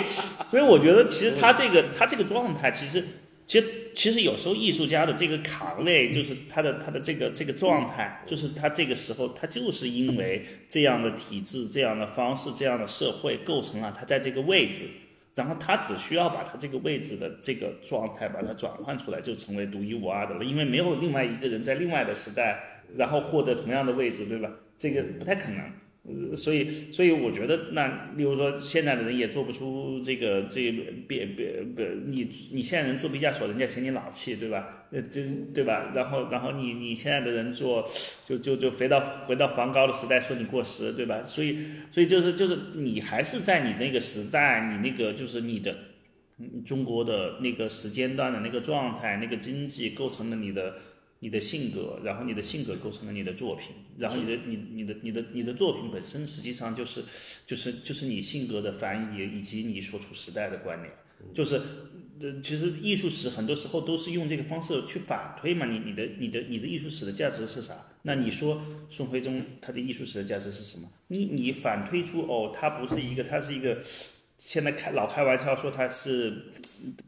[0.49, 3.03] 所以我觉得其实他这个他这个状态，其实
[3.49, 14.85] 其实其实有时候艺术家的这个卡位，就是他的他的这个这个状态，就是他这个时候他就是因为这样的体制、这样的方式、这样的社会构成了他在这个位置。
[15.33, 20.43] 然后他只需要把他这个位置的这个状态把它转换出来，就成为独一无二的了。
[20.45, 24.51] 因为没有另外一个人在另外的时代，然后获得同样的位置，对吧？
[24.77, 25.59] 这个不太可能。
[26.35, 30.71] 所以，所以我觉得，那例如说，现在的人也做不出这个，这
[31.07, 31.63] 别别，
[32.05, 34.85] 你你现在人做毕加索，人家嫌你老气，对吧？
[34.91, 35.21] 呃，这
[35.53, 35.91] 对吧？
[35.93, 37.83] 然后，然后你你现在的人做，
[38.25, 41.23] 就就就回到回到梵高的时代，说你过时，对吧？
[41.23, 41.57] 所以，
[41.91, 45.75] 所以就是就是你还是在你那个时代，你那个就是你的
[46.65, 50.75] 中国的那个时间段的那个状态，那个经济构成了你的
[51.19, 57.03] 你的性格，然后你的性格构成了你的作品，然后你的你你的你的你的作品本身实际上就是
[57.45, 60.93] 就是就是你性格的翻译以及你所处时代的关联，
[61.33, 61.61] 就是。
[62.21, 67.73] 呃，其实艺术史很多时候都是用这个方式去反推嘛，你你的你的你的艺术史的价值是啥？
[68.01, 70.91] 那你说宋徽宗他的艺术史的价值是什么？
[71.07, 73.81] 你你反推出哦，他不是一个，他是一个，
[74.39, 76.53] 现在开老开玩笑说他是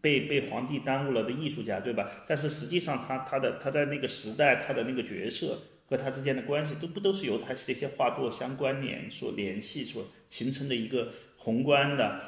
[0.01, 2.11] 被被皇帝耽误了的艺术家，对吧？
[2.27, 5.57] 但是实际上他他的他在那个时代他的那个角色
[5.87, 12.21] 和他之间的关系，都不都是由他这些画作相关联、所联系、所形成的一个宏观的。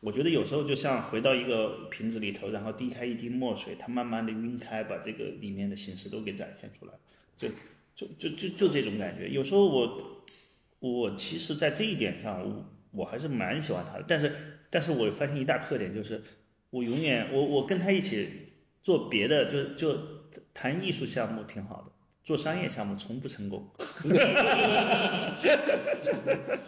[0.00, 6.92] 我觉得有时候就像回到一个瓶子里头，然后滴开一滴墨水，它慢慢的晕开，把这个里面的形式都给展现出来，
[7.36, 7.48] 就
[7.94, 9.28] 就就就就这种感觉。
[9.28, 10.24] 有时候我
[10.78, 14.32] 我其实，在这一点上，我我还是蛮喜欢他的，但是
[14.70, 16.22] 但是我发现一大特点就是，
[16.70, 19.98] 我永远我我跟他一起做别的，就就
[20.54, 21.92] 谈艺术项目挺好的，
[22.24, 23.68] 做商业项目从不成功。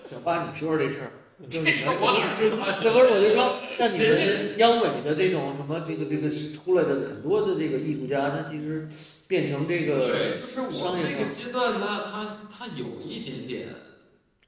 [0.04, 1.10] 小八，你说说这事儿。
[1.50, 2.78] 这事我哪知道呀？
[2.80, 8.86] 这不是我就说， 像你们央美的这种什么这个这个出来的很多的这个艺术家，他其实
[9.26, 13.68] 变成这个对，就是我那个阶段呢，他他有一点点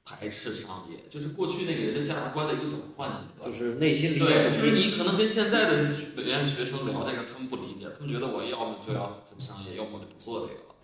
[0.05, 3.51] 排斥商业，就是过去那个人的价值观的一个转换阶段。
[3.51, 10.75] 就是内心理想对，就是你可能跟现在的美院学生聊这个，他们不理解，他们觉得我要么就要很商业，要么就不做这个了，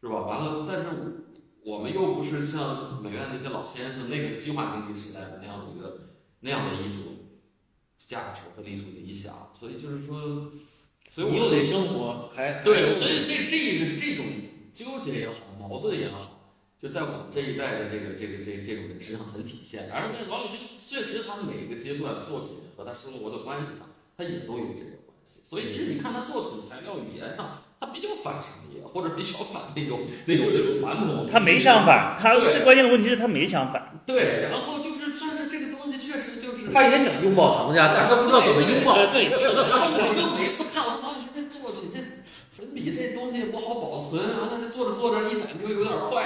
[0.00, 0.26] 是吧？
[0.26, 0.86] 完了，但是
[1.62, 7.36] 我们又不是像美院那些老先生那个计划经济时代的那样的一个那样的艺术
[7.98, 10.50] 价值和艺术理想，所以就是说，
[11.14, 14.24] 所以我你又得生活，还对，所以这这个这种
[14.72, 16.29] 纠结也好，矛盾也好，
[16.80, 19.90] 就在我们这一代的这个这个这这种人身上很体现。
[19.92, 25.40] 而在王宇勋确实他的每一个阶段作品和他生活的关系上，他也都有这个关系。
[25.44, 31.28] 所以其实你看他作品材料语言上，他比较反商业，或者比较反那种那种那种传统。
[31.30, 34.00] 他没想反，他最关键的问题是他没想反。
[34.06, 38.96] 对，然后就是但是这个东西确实就是他也想拥抱藏家，但是他不知道怎么拥抱。
[39.12, 39.44] 对，然后
[40.00, 42.00] 我就每次看我王宇勋这作品，这
[42.50, 45.68] 粉笔这东西也不好保存，完了这做着做着一展就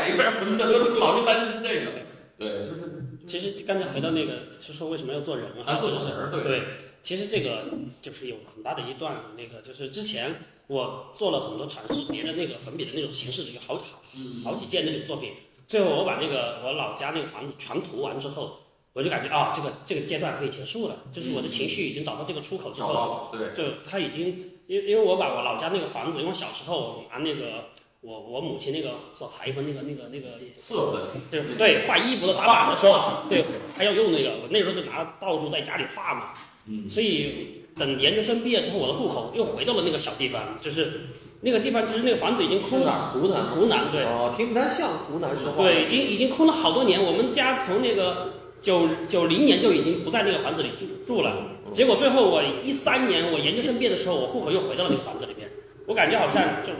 [0.09, 1.93] 有点坏，有点什么的，都老是担心这个。
[2.37, 6.63] 对，就是其实刚才回到那个是说为什么要做人啊，做小人，对对，
[7.03, 7.65] 其实这个
[8.03, 10.35] 就是有很大的一段那个，就是之前
[10.67, 15.33] 我做了很多尝试，别的那个粉笔的那种形式的有好好嗯好几件那种作品，
[15.69, 18.59] 最后我把那个我老家那个房子全涂完之后，
[18.93, 24.27] 我就感觉啊，这个这个阶段可以结束了，就是我的情绪已经找到这个出口之后，对，就他已经，
[24.67, 27.71] 因因为我把我老家那个房子，因为小时候拿那个
[28.07, 30.29] 我我母亲那个做裁缝那个那个那个
[30.61, 33.43] 色粉，就是对画衣服的打板的时候，对
[33.75, 36.35] 还要用那个，我那时候就拿到处在家里画嘛。
[36.67, 41.01] 嗯，所以等研究生毕业之后，我的户口又回到了那个小地方，就是
[41.41, 43.11] 那个地方，其实那个房子已经空了。
[43.15, 43.47] 湖南。
[43.47, 45.63] 湖南对哦，听不太像湖南说话。
[45.65, 47.03] 对，已经已经空了好多年。
[47.03, 51.37] 我们家从那个九九零年就已经不在那个房子里住住了，
[51.73, 55.49] 结果最后我一三年我研究生毕业的时候，我户口又回到了那个房子里面，
[55.87, 56.71] 我感觉好像就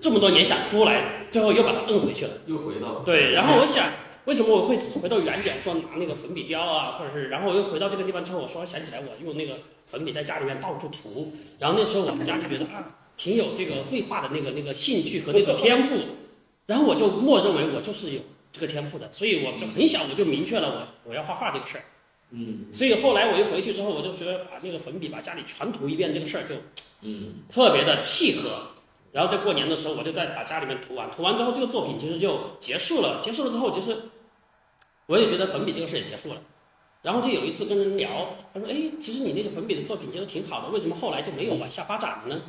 [0.00, 2.32] 这么多年想出来，最后又把它摁回去了。
[2.46, 3.90] 又回到了，对，然后我想，
[4.26, 15.96] 为什么我会回到原点，说拿那个粉笔雕啊，或者是，然后我又回到这个地方之后，我说想起来我用那个粉笔在家里面到处涂，然后那时候我们家就觉得啊，挺有这个绘画的那个那个兴趣和那个天赋，
[16.66, 18.20] 然后我就默认为我就是有
[18.52, 20.68] 这个天赋的，所以我就很小我就明确了
[21.04, 21.84] 我我要画画这个事儿，
[22.32, 22.66] 嗯。
[22.72, 26.54] 所以后来我一回去之后，我就觉得把那个粉笔把家里全涂一遍这个事儿就
[27.02, 27.44] 嗯。
[27.48, 28.72] 特别的契合。
[29.16, 33.18] 然后在过年的时候，我就再把家里面涂完，涂完之后，这个作品其实就结束了。
[33.22, 33.96] 结束了之后，其实
[35.06, 36.42] 我也觉得粉笔这个事也结束了。
[37.00, 42.42] 然后就有一次跟人聊，他说：“哎，其实你那个粉笔的作品其实挺好的，为什么后来就没有往下发展了呢？”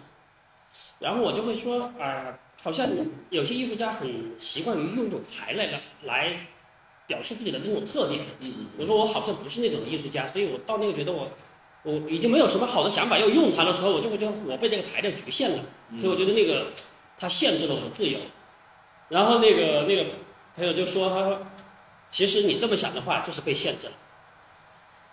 [0.99, 2.89] 然后我就会说：“啊、好像
[3.29, 6.47] 有些艺术家很习惯于用一种材料来来
[7.07, 8.25] 表示自己的那种特点。
[8.41, 11.29] 嗯嗯我说我好像不是那种艺术家，所以我到那个觉得我
[11.87, 15.59] 我已经没有什么好的想法要用它的时候，我就会觉得我被这个材料局限了。
[15.91, 16.67] 嗯，所以我觉得那个
[17.17, 18.19] 它限制了我的自由。
[19.07, 20.05] 然后那个那个
[20.53, 21.39] 朋友就说：“他说，
[22.09, 23.93] 其实你这么想的话，就是被限制了。”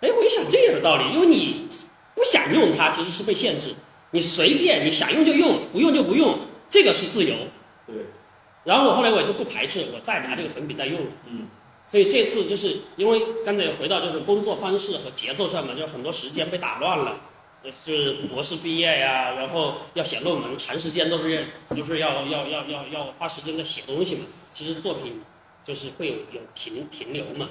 [0.01, 1.69] 哎，我一想这也有道理，因为你
[2.13, 3.69] 不想用它，其实是被限制；
[4.11, 6.37] 你随便你想用就用，不用就不用，
[6.69, 7.35] 这个是自由。
[7.87, 7.95] 对，
[8.65, 11.07] 然后我后来我也就不排斥，我再拿这个粉笔再用了。
[11.27, 11.47] 嗯
[11.87, 17.15] 所以这次就是因为刚才回到就是工作方式和节奏上面，就很多时间被打乱了。
[17.63, 24.25] 就是博士毕业呀，然后要写论文，长时间都是就是要要要要要花时间在写东西嘛。
[24.53, 25.19] 其实作品
[25.65, 27.49] 就是会有有停停留嘛。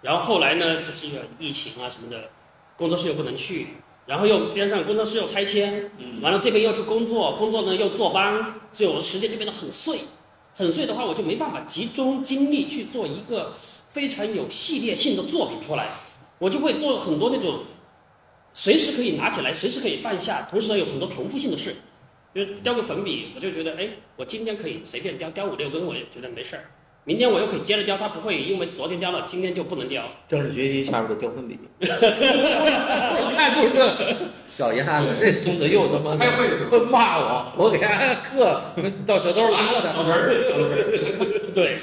[0.00, 2.30] 然后后来呢，就是有疫情啊什么的，
[2.76, 3.68] 工作室又不能去，
[4.06, 10.00] 然后又边上工作室又拆迁，完了这边又去工作，工作呢又坐班，所以我的时间就变得很碎。
[10.54, 13.54] 很碎的话，我就没办法集中精力去做一个
[13.88, 15.88] 非常有系列性的作品出来，
[16.38, 17.60] 我就会做很多那种
[18.52, 21.76] 随时可以拿起来、随时可以放下，同时有很多重复性的事。
[22.34, 26.64] 就是雕个粉笔，我就觉得，哎，我今天可以随便雕，雕五六根，我也觉得没事儿。
[27.04, 30.04] 明天我又可以接着雕，它不会因为昨天雕了，今天就不能雕。
[30.28, 33.74] 政治学习下边的雕分笔，我看不是
[34.46, 38.62] 小丫子，这孙子又他妈开会的骂我，我给他课
[39.04, 39.88] 到小兜拉了他。
[39.92, 40.30] 小人儿，
[41.52, 41.74] 对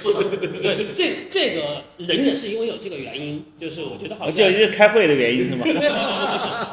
[0.61, 5.65] 对，这这个人也是因为有这个原因，就是我觉得好哦，像就是开会的原因是吗？
[5.65, 5.91] 没有没有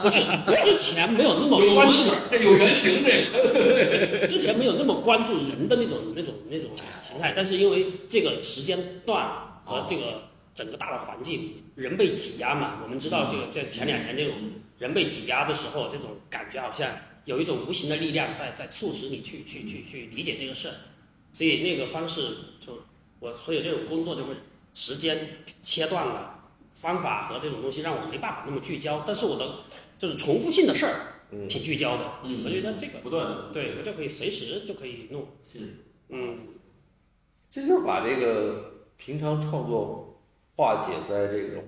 [0.03, 1.95] 不是不是，之前没有那么关注，
[2.31, 3.11] 这有原型这
[4.21, 4.29] 个。
[4.29, 6.71] 之前没有那么关注人的那种那种那种
[7.35, 14.35] 但是因为这个时间段和这个整个大的环境，人被挤压嘛，我们知道这个在前两年这种
[14.79, 16.91] 人被挤压的时候，这种感觉好像
[17.25, 20.75] 有一种无形的力量在在促使你去去去去理解这个事儿，
[21.33, 22.23] 所以那个方式
[22.61, 22.83] 就
[23.21, 24.35] 我所有这种工作就会
[24.75, 26.41] 时间切断了，
[26.73, 29.61] 方法和这种东西让我没办法那么聚焦，但是我的
[29.99, 31.13] 就是重复性的事儿
[31.49, 35.59] 挺聚焦的，嗯我觉得这个不断对我就可以随时就可以弄，是。
[36.09, 36.39] 嗯，
[37.57, 40.21] 这就是把这个平常创作
[40.57, 41.65] 化解在这种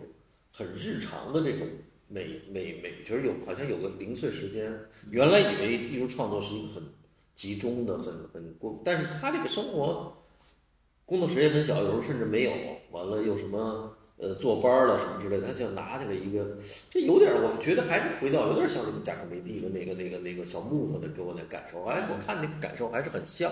[0.52, 1.66] 很日常的这种
[2.08, 4.70] 每每每就是有好像有个零碎时间，
[5.10, 6.82] 原来以为艺术创作是一个很
[7.34, 10.14] 集中的、很很过，但是他这个生活
[11.06, 12.52] 工作时间很小，有时候甚至没有，
[12.90, 16.58] 完了又什么呃坐班了什么之类的，他想拿起来一个，
[16.90, 23.50] 这有点儿我觉得还是回到有点像那个贾克梅蒂的那个那个那个小木头的给我那感受，哎，我看那个感受还是很像。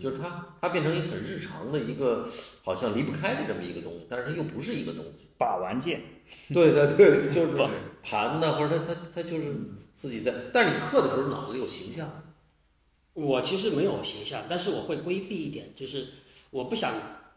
[0.00, 2.28] 就是它，它变成一个很日常的一个，
[2.62, 5.28] 好像离不开的这么一个东西，但是它又不是一个东西。
[5.38, 6.00] 把玩件，
[6.54, 7.56] 对对对，就是
[8.02, 9.54] 盘呐，或者它它它就是
[9.96, 12.08] 自己在，但是你刻的时候脑子里有形象。
[13.14, 16.06] 我其实没有形象，但是我会规避一点，就是
[16.50, 16.92] 我不想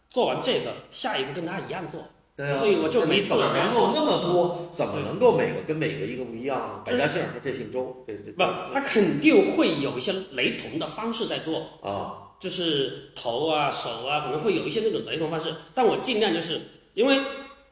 [0.09, 2.01] 做完这个，下一个跟他一样做。
[2.37, 4.69] 对啊，所以我就没怎么能够那么多？
[4.71, 6.83] 怎么能够每个跟每个一个不一样呢？
[6.85, 16.61] 百家姓和这姓周，这这不，他肯定会有一些雷同的方式在做，啊，就是头啊、手啊，可能会有一些那种雷同方式，但我尽量就是
[16.93, 17.19] 因为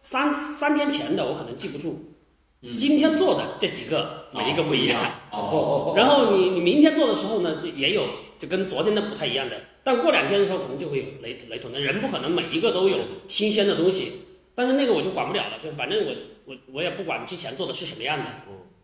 [0.01, 2.16] 三三天前的我可能记不住，
[2.61, 4.99] 嗯今天做的这几个每一个不一样。
[5.32, 8.07] 哦，然后你你明天做的时候呢，就也有
[8.39, 11.80] 就跟昨天的不太一样的，但过两天的时候可能就会有雷雷同的。
[11.80, 12.97] 人不可能每一个都有
[13.28, 14.11] 新鲜的东西，
[14.55, 16.14] 但是那个我就管不了了，就反正我
[16.45, 18.26] 我我也不管之前做的是什么样的。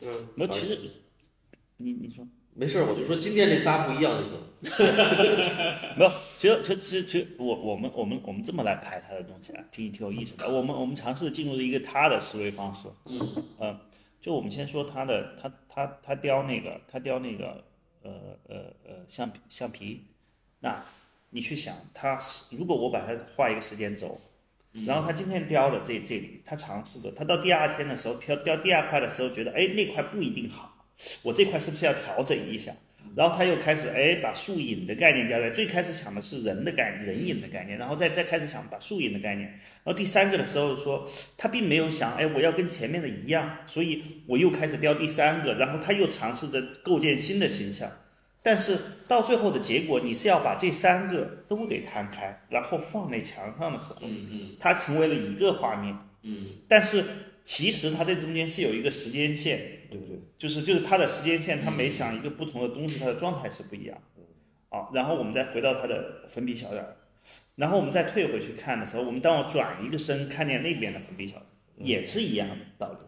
[0.02, 0.78] 嗯，我，其实
[1.78, 2.26] 你你说
[2.60, 4.34] 没事儿，我就说今天这仨不一样就行。
[5.96, 10.46] 没有，其实其实其实其实我我们我们我们这么来排他的东西啊，挺挺有意思的。
[10.50, 13.80] 我们我们尝试进入了一个他的思维方式，嗯呃，
[14.20, 17.64] 就我们先说他的，他他他雕那个，他雕那个，
[18.04, 18.12] 呃
[18.50, 18.56] 呃
[18.86, 20.08] 呃橡皮橡皮，
[20.60, 20.84] 那
[21.30, 22.20] 你去想，他
[22.52, 24.20] 如果我把它画一个时间轴，
[24.86, 30.79] 然后他今天雕的这这里，他尝试的，他到第二天的时候雕雕第二块的时候，觉得哎那块不一定好，
[31.24, 32.74] 我这块是不是要调整一下？
[33.16, 47.90] 然后他又开始哎把树影的概念加在，最开始想的是人的概念，人影的概念，然后再再开始想把树影的概念，然后第三个的时候说他并没有想哎我要跟前面的一样，所以我又开始雕第三个，然后他又尝试着构建新的形象，
[48.44, 48.78] 但是
[49.08, 55.98] 到最后的结果你是要把这三个都得摊开，然后放在墙上的时候，嗯嗯它成为了一个画面。
[56.22, 57.04] 嗯但是
[57.44, 60.20] 其实它这中间是有一个时间线，对不对？
[60.38, 63.98] 就是就是他的时间线，他每想一个不同的东西，他的状态是不一样。
[64.70, 66.96] 啊，然后我们再回到他的粉笔小点儿，
[67.56, 71.42] 然后我们再退回去看的时候，我们当我转一个身看见那边的粉笔小
[71.78, 73.00] 也是一样的道理。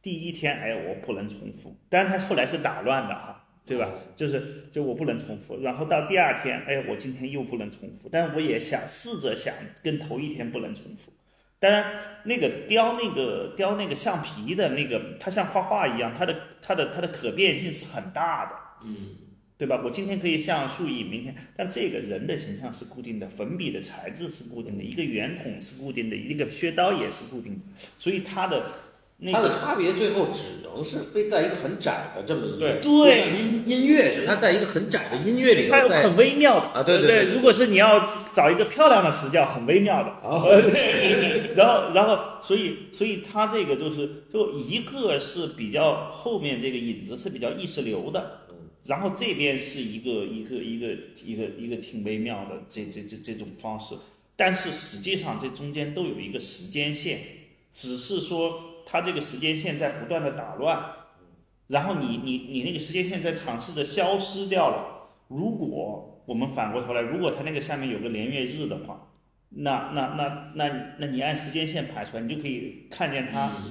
[0.00, 3.92] 第一天，哎，我不能重复，但是它后来是打乱的哈，对吧？
[4.16, 9.52] 就是就我不能重复，然后到第二天，哎，我今天又不能重复，但我也想试着想
[9.82, 11.12] 跟头一天不能重复。
[11.58, 18.54] 当然，那个雕那个雕那个橡皮的那个，它像画画一样，它的它的它的可变性是很大的，
[18.84, 19.16] 嗯
[19.58, 19.80] 对吧？
[19.82, 27.60] 我今天可以像树影，明天，但这个人的形象是固定的，粉笔的材质是固定的，一个圆筒是固定的，一个削刀也是固定的，
[27.98, 28.62] 所以它的
[29.18, 40.10] 那它的差别最后只能是非在一个很窄的这么一个，对音音乐是它在一个很窄的音乐里它有很微妙的啊对对对对如果是你要找一个漂亮的词，叫很微妙的。
[40.22, 41.54] 呃，对。
[41.54, 48.40] 然后，然后，所以，所以它这个就是，就一个是比较后面这个影子是比较意识流的，
[48.84, 50.88] 然后这边是一个一个一个
[51.24, 53.94] 一个一个挺微妙的这这这这种方式，
[54.36, 57.20] 但是实际上这中间都有一个时间线，
[57.72, 60.80] 只是说它这个时间线在不断的打乱，
[61.66, 65.10] 然后你你你那个时间线在尝试着消失掉了。
[65.28, 69.08] 如果我们反过头来，如果它那个下面有个连月日的话，
[69.50, 73.64] 那那那那那你按时间线排出来，你就可以看见它嗯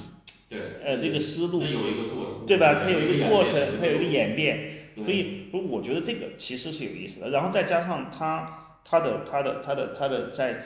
[0.49, 2.81] 对呃这个思路它，有一个过程，对吧？
[2.83, 4.67] 它有一个过程，它有一个演演变。
[4.95, 7.29] 变，所以，所以我觉得这个其实是有意思的。
[7.29, 10.57] 然后再加上它它的它的它的它的在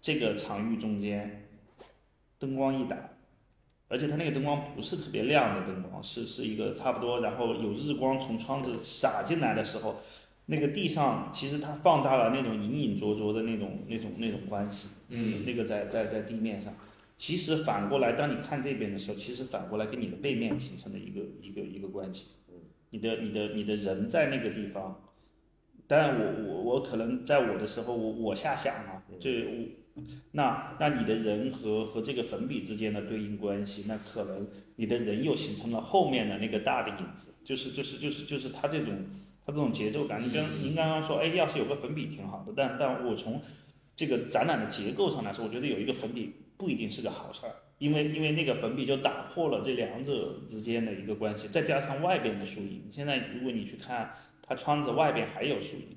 [0.00, 1.46] 这个场域中间，
[2.40, 2.96] 灯光一打，
[3.94, 10.00] 而且它那个灯光不是特别亮的灯光，是是一个差不多，然后有日光从窗子洒进来的时候，
[10.46, 16.74] 那个地上其实它放大了那种隐隐灼灼的那种那种那种关系，嗯，那个在在在地面上，
[17.16, 22.26] 其实反过来，当你看这边的时候，其实反过来跟你的背面形成了一个一个一个关系，
[22.90, 25.04] 你的你的你的人在那个地方，
[25.86, 29.83] 当然我我我可能在我的时候，我我瞎想啊，就我
[30.32, 39.06] 那那你的人和和这个粉笔之间的对应关系，那可能你的人又形成了后面的那个大的影子，就是就是就是就是它这种
[39.46, 40.22] 它这种节奏感。
[40.22, 43.40] 您刚您刚刚说，哎，要是有个粉笔挺好的，但但我从
[43.94, 55.96] 这个展览的结构上来说，我觉得有一个粉笔不一定是个好事儿，因为因为那个粉笔就打破了这两者之间的一个关系，再加上外边的树影，现在如果你去看它窗子外边还有树影，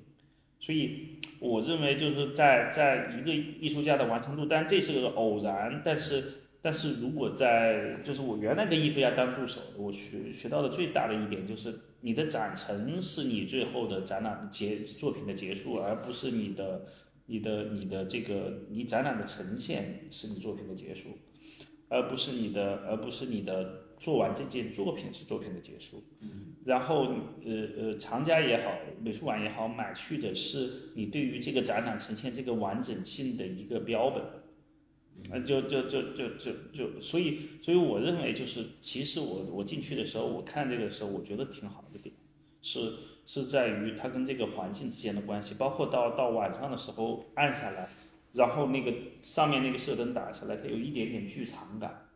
[0.60, 6.24] 所以我认为就是在在一个艺术家的完成度，但这是个偶然，但是
[6.60, 16.86] 但是如果在就是我原来跟艺术家当助手，我学学到的最大的一点就是你的展陈是你最后的展览结作品的结束，而不是你的。
[17.30, 21.18] 你的你的这个你展览的呈现是你作品的结束，
[21.90, 26.02] 而不是你的而不是你的做完这件作品是作品的结束。
[26.20, 26.54] 嗯。
[26.64, 28.72] 然后呃呃，藏家也好，
[29.02, 34.22] 美术馆也好，买去的是你对于这个展览呈现这个完整性的一个标本。
[35.32, 35.44] 嗯。
[35.44, 42.14] 就就就就就就，所以所以我认为就是，其实我我进去的时候，我看这个时候，我觉得挺好的点
[42.62, 42.94] 是。
[43.30, 47.86] 是在于它跟这个环境之间的关系，包括到到晚上的时候暗下来，
[48.32, 48.90] 然后那个
[49.20, 52.07] 上面那个射灯打下来，它有一点点剧场感，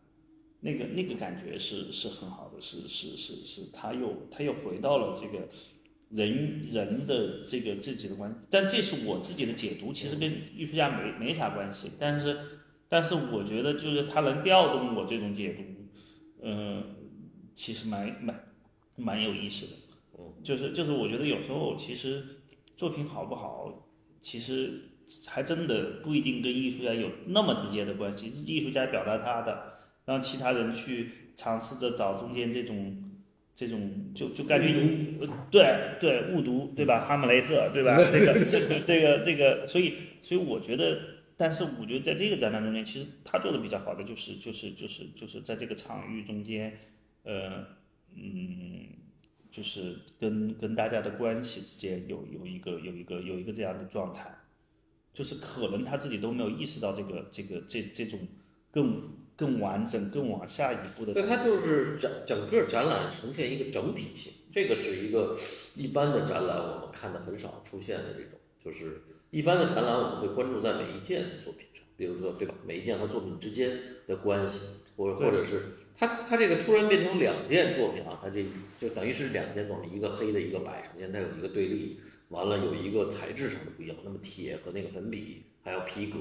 [0.62, 5.46] 那个那个感觉是是很好的，是是是是，他又他又回到了这个
[6.08, 12.38] 人人的这个自己的关系，但这是我自己的解读，其实跟艺术家没没啥关系，但是
[12.88, 15.62] 但是我觉得就是他能调动我这种解读，
[16.42, 16.96] 嗯，
[17.54, 18.44] 其实蛮蛮
[18.96, 19.72] 蛮有意思的。
[20.40, 22.24] 就是就是，我觉得有时候其实
[22.76, 23.88] 作品好不好，
[24.20, 24.80] 其实
[25.26, 28.28] 还真的不一定跟艺术家有那么直接的关系。
[28.46, 29.71] 艺术家表达他的，
[30.04, 33.10] 让其他人去尝试着找中间这种
[33.54, 35.18] 这种，就就感觉你
[35.50, 37.04] 对对误读对吧？
[37.06, 37.96] 哈姆雷特对吧？
[38.10, 38.44] 这个
[38.84, 41.00] 这个这个，所以所以我觉得，
[41.36, 46.78] 但是我觉得在这个展览中间，其实他做的比较好的就是就是就是就是在这个场域中间，
[47.24, 47.64] 呃
[48.14, 48.86] 嗯。
[49.52, 54.34] 就是跟跟大家的关系之间有有一个有一个有一个这样的状态，
[55.12, 58.18] 就是可能他自己都没有意识到这个这个这这种
[58.70, 61.12] 更更完整更往下一步的。
[61.12, 65.36] 对，它就是整整个展览呈现一个整体性，这个是一个
[65.74, 74.58] 一般的展览我们看的很少出现的这种，就是一般的展览我们会关注在每一件作品上，比如说对吧，每一件和作品之间的关系，
[74.96, 75.62] 或者或者是。
[75.94, 78.42] 它它这个突然变成两件作品啊，它这
[78.80, 86.18] 就等于是两件作品，一个黑的，一个白，首先它有一个对立，完了有一个材质上的不一样，那么铁和那个粉笔还有皮革，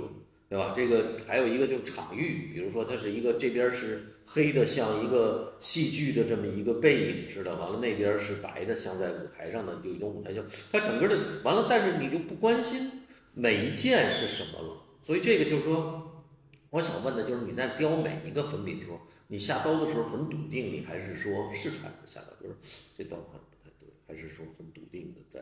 [0.51, 0.73] 对吧？
[0.75, 12.91] 这个还有一个就是场域，比如说它是一个这边是黑的，像一个戏剧的这么一个背影似的，完了那边是白的，像在舞台上的有一种舞台秀，它整个的完了，但是你就不关心
[13.33, 16.25] 每一件是什么了，所以这个就是说，
[16.71, 18.99] 我想问的就是你在雕每一个粉笔的时候。
[19.27, 22.55] 你下刀的时候很笃定，你还是说试探着下刀，就是
[22.97, 25.39] 这刀还不太对，还是说很笃定的在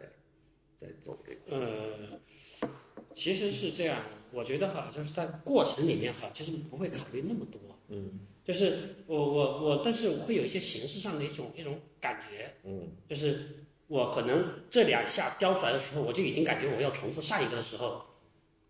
[0.79, 1.57] 在走这个？
[1.57, 2.69] 呃，
[3.13, 4.01] 其实是这样，
[4.31, 7.59] 我觉得哈，就是在过程里面哈，其实不会考虑那么多。
[7.89, 12.53] 嗯，就是我我我，但是会有一些形式上的一种一种感觉。
[12.63, 18.01] 嗯，就是我可能这两下雕出来的时候，我就已经感觉我要重复上一个的时候，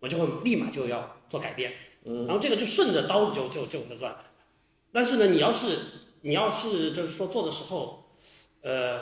[0.00, 1.72] 我就会立马就要做改变。
[2.04, 4.16] 嗯，然后这个就顺着刀就就就就转。
[4.90, 5.78] 但是呢，你要是
[6.22, 8.16] 你要是就是说做的时候，
[8.62, 9.00] 呃，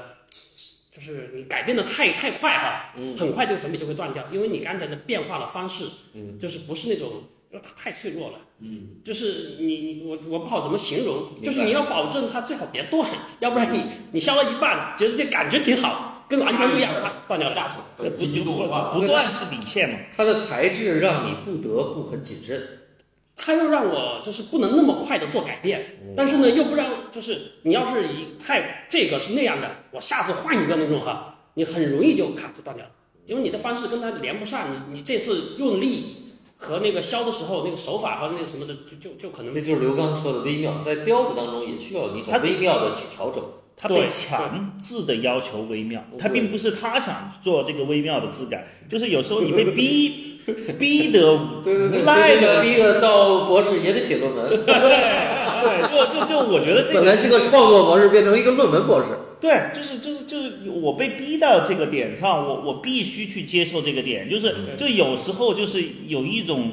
[0.99, 5.85] 就是你改变的太太快哈，嗯，很快这个粉笔就会断掉，因为你刚才的变化的方式，
[6.15, 7.23] 嗯，就是不是那种，
[7.53, 13.09] 因为它太脆弱了，嗯，就是你你我我不好怎么形容，就是你要保证它最好别断，
[13.39, 13.81] 要不然你
[14.13, 18.27] 你削了一半，觉得这感觉挺好，跟完全不一样，它断掉下去，不
[19.01, 22.78] 不断是底线嘛，它的材质让你不得不很谨慎。
[23.41, 25.87] 他又让我就是不能那么快的做改变，
[26.17, 32.91] 但是呢又不让就是你要是一太这个是那样的，我下次换一个那种哈，你很容易就卡就断掉了，
[33.27, 36.17] 因为你的方式跟他连不上，你你这次用力
[36.57, 43.43] 和那个削的时候那个手法和那个什么的就就就可能这就是刘刚说的微妙，在雕的当中也需要一种微妙的去调整。
[43.77, 50.38] 他被强制的要求微妙，他并不是他想做这个微妙的质感，就是有时候你被逼。
[50.79, 54.49] 逼得无奈的，逼得到博士也得写论文。
[54.65, 59.09] 对，就就就我觉得这本来是个创作博士，变成一个论文博士。
[59.41, 66.73] 对，就是就是就是我被逼到这个点上，我我必须去接受这个点，就是就有时候就是有一种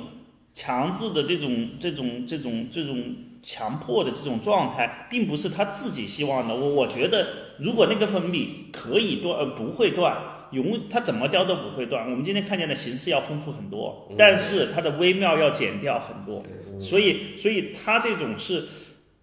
[0.54, 6.56] 强制的这种这种这种这种强迫的这种状态，并不是他自己希望的。
[6.56, 7.28] 我我觉得
[7.60, 10.16] 如果那个粉笔可以断，呃不会断。
[10.56, 12.10] 永它怎么雕都不会断。
[12.10, 16.42] 我们今天看见的形式要丰富很多，但是它的微妙要减掉很多。
[16.80, 18.66] 所以，所以它这种是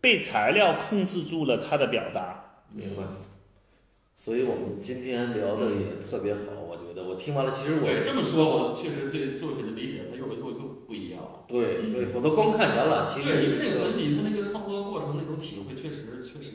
[0.00, 2.64] 被材料控制住了它的表达。
[2.72, 3.02] 明白。
[4.14, 11.18] 所以我们今天聊的也特别好，我觉得我听完了，其实我对这么说，我确实对作品的理解它又又又不一样。
[11.48, 16.52] 对对，否则光看展览，其实对，因为那个粉笔它那个创作过程那种体会，确实确实，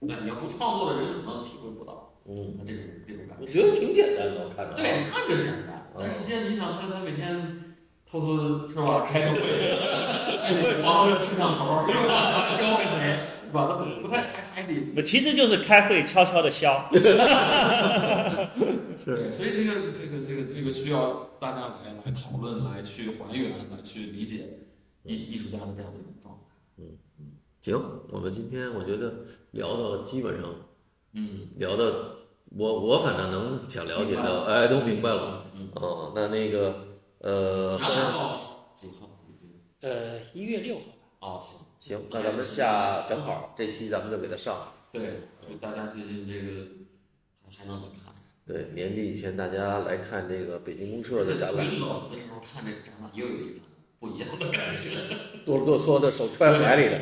[0.00, 2.07] 那你要不创作的人可能体会不到。
[2.30, 4.74] 嗯，这种这种感觉，我觉得挺简单的，我看着。
[4.74, 7.74] 对，看着简单，但实际上你想，他他每天
[8.04, 9.40] 偷偷是吧，开个会，
[10.38, 12.54] 还得防着摄像头，是吧？
[12.60, 13.66] 交给谁，是吧？
[13.66, 15.02] 他不不太还还得。
[15.02, 16.86] 其实就是开会悄悄的消。
[16.92, 17.00] 对，
[19.30, 24.58] 所以这个这个这个这个需要大家来来讨论，来去还原，来去理解
[25.04, 26.40] 艺艺术家的这样的一种状态。
[26.76, 27.32] 嗯嗯，
[27.62, 27.80] 行，
[28.10, 30.54] 我们今天我觉得聊到基本上，
[31.14, 32.17] 嗯，聊的。
[32.50, 35.44] 我我反正能想了解到，哎，都明白了。
[35.54, 36.74] 嗯，哦，那那个，
[37.18, 38.72] 呃，几号？
[38.74, 39.08] 几号？
[39.80, 40.84] 呃，一月六号。
[41.20, 44.72] 哦，行行，那咱们下正好这期咱们就给他上。
[44.92, 45.02] 对，
[45.46, 46.66] 就大家最近这个
[47.44, 48.14] 还还能来看。
[48.46, 51.66] 对，年底以前大家来看这个北京公社的展览。
[51.66, 53.67] 冷的时候看这展览又有一番
[54.00, 54.90] 不一样的感觉。
[55.44, 57.00] 哆哆嗦的手揣怀里的。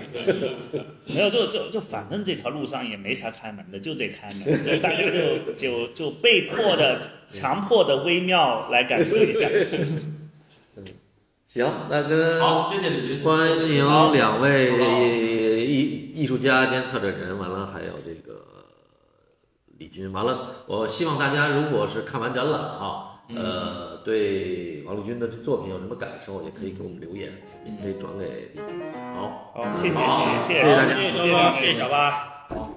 [1.07, 9.49] 没有，就就就反正这条路上也没啥开门的，就这开门，大家就就就被迫的、强迫的微妙来感受一下。
[11.45, 18.45] 行，那跟好，谢谢李军，欢迎两位艺艺术家兼策展人，完了还有这个
[19.79, 27.33] 李军，完了，我希望大家如果是看完展览啊，呃，对王立军的作品有什么感受，也可以给我们留言，
[27.65, 28.81] 也可以转给李军。
[29.17, 32.11] 好，好，谢谢谢谢谢谢大家，谢谢谢谢小八。
[32.49, 32.71] 好。